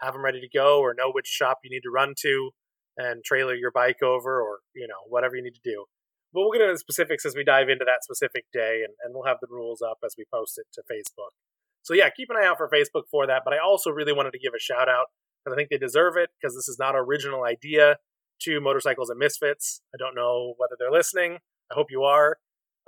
[0.00, 2.50] have them ready to go, or know which shop you need to run to,
[2.96, 5.84] and trailer your bike over, or you know whatever you need to do.
[6.32, 9.14] But we'll get into the specifics as we dive into that specific day, and, and
[9.14, 11.32] we'll have the rules up as we post it to Facebook.
[11.82, 13.42] So yeah, keep an eye out for Facebook for that.
[13.44, 15.06] But I also really wanted to give a shout out
[15.42, 17.96] because I think they deserve it because this is not original idea
[18.42, 19.80] to Motorcycles and Misfits.
[19.94, 21.38] I don't know whether they're listening.
[21.70, 22.38] I hope you are.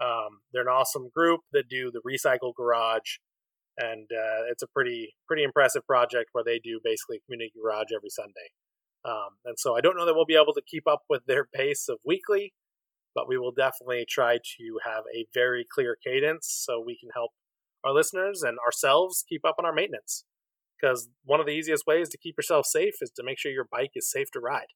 [0.02, 3.18] Um, they're an awesome group that do the Recycle Garage,
[3.76, 8.10] and uh, it's a pretty pretty impressive project where they do basically community garage every
[8.10, 8.50] Sunday.
[9.04, 11.46] Um, and so I don't know that we'll be able to keep up with their
[11.54, 12.52] pace of weekly,
[13.14, 17.30] but we will definitely try to have a very clear cadence so we can help
[17.84, 20.24] our listeners and ourselves keep up on our maintenance.
[20.80, 23.68] Because one of the easiest ways to keep yourself safe is to make sure your
[23.70, 24.72] bike is safe to ride.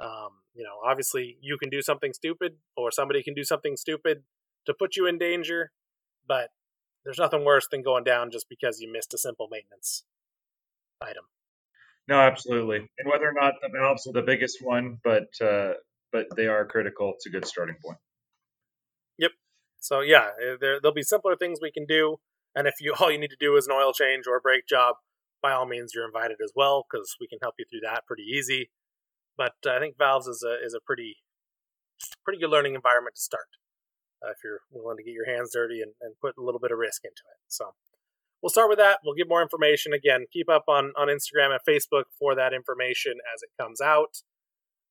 [0.00, 4.24] Um, you know, obviously you can do something stupid, or somebody can do something stupid
[4.66, 5.72] to put you in danger,
[6.26, 6.50] but
[7.04, 10.04] there's nothing worse than going down just because you missed a simple maintenance
[11.00, 11.24] item.
[12.08, 12.78] No, absolutely.
[12.98, 15.74] And whether or not the valves are the biggest one, but uh,
[16.12, 17.12] but they are critical.
[17.14, 17.98] It's a good starting point.
[19.18, 19.32] Yep.
[19.80, 22.18] So yeah, eh, there there'll be simpler things we can do,
[22.54, 24.66] and if you all you need to do is an oil change or a brake
[24.68, 24.96] job,
[25.42, 28.24] by all means you're invited as well because we can help you through that pretty
[28.24, 28.70] easy.
[29.36, 31.16] But uh, I think valves is a is a pretty
[32.24, 33.46] pretty good learning environment to start
[34.24, 36.72] uh, if you're willing to get your hands dirty and, and put a little bit
[36.72, 37.40] of risk into it.
[37.48, 37.74] So
[38.42, 39.00] we'll start with that.
[39.04, 39.92] We'll get more information.
[39.92, 44.22] Again, keep up on, on Instagram and Facebook for that information as it comes out.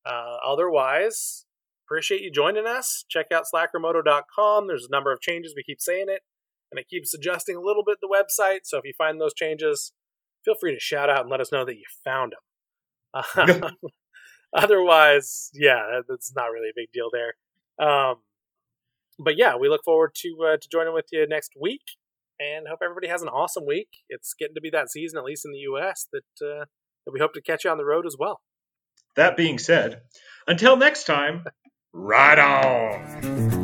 [0.04, 1.46] Uh, otherwise,
[1.86, 3.04] appreciate you joining us.
[3.08, 4.66] Check out slackermoto.com.
[4.66, 5.54] There's a number of changes.
[5.56, 6.22] We keep saying it,
[6.70, 8.60] and it keeps adjusting a little bit the website.
[8.64, 9.92] So if you find those changes,
[10.44, 13.62] feel free to shout out and let us know that you found them.
[13.62, 13.70] Uh,
[14.56, 17.34] otherwise, yeah, that's not really a big deal there.
[17.78, 18.16] Um,
[19.18, 21.82] but yeah, we look forward to uh, to joining with you next week,
[22.38, 23.88] and hope everybody has an awesome week.
[24.08, 26.64] It's getting to be that season, at least in the U.S., that uh,
[27.04, 28.40] that we hope to catch you on the road as well.
[29.16, 30.02] That being said,
[30.46, 31.44] until next time,
[31.92, 33.55] ride on.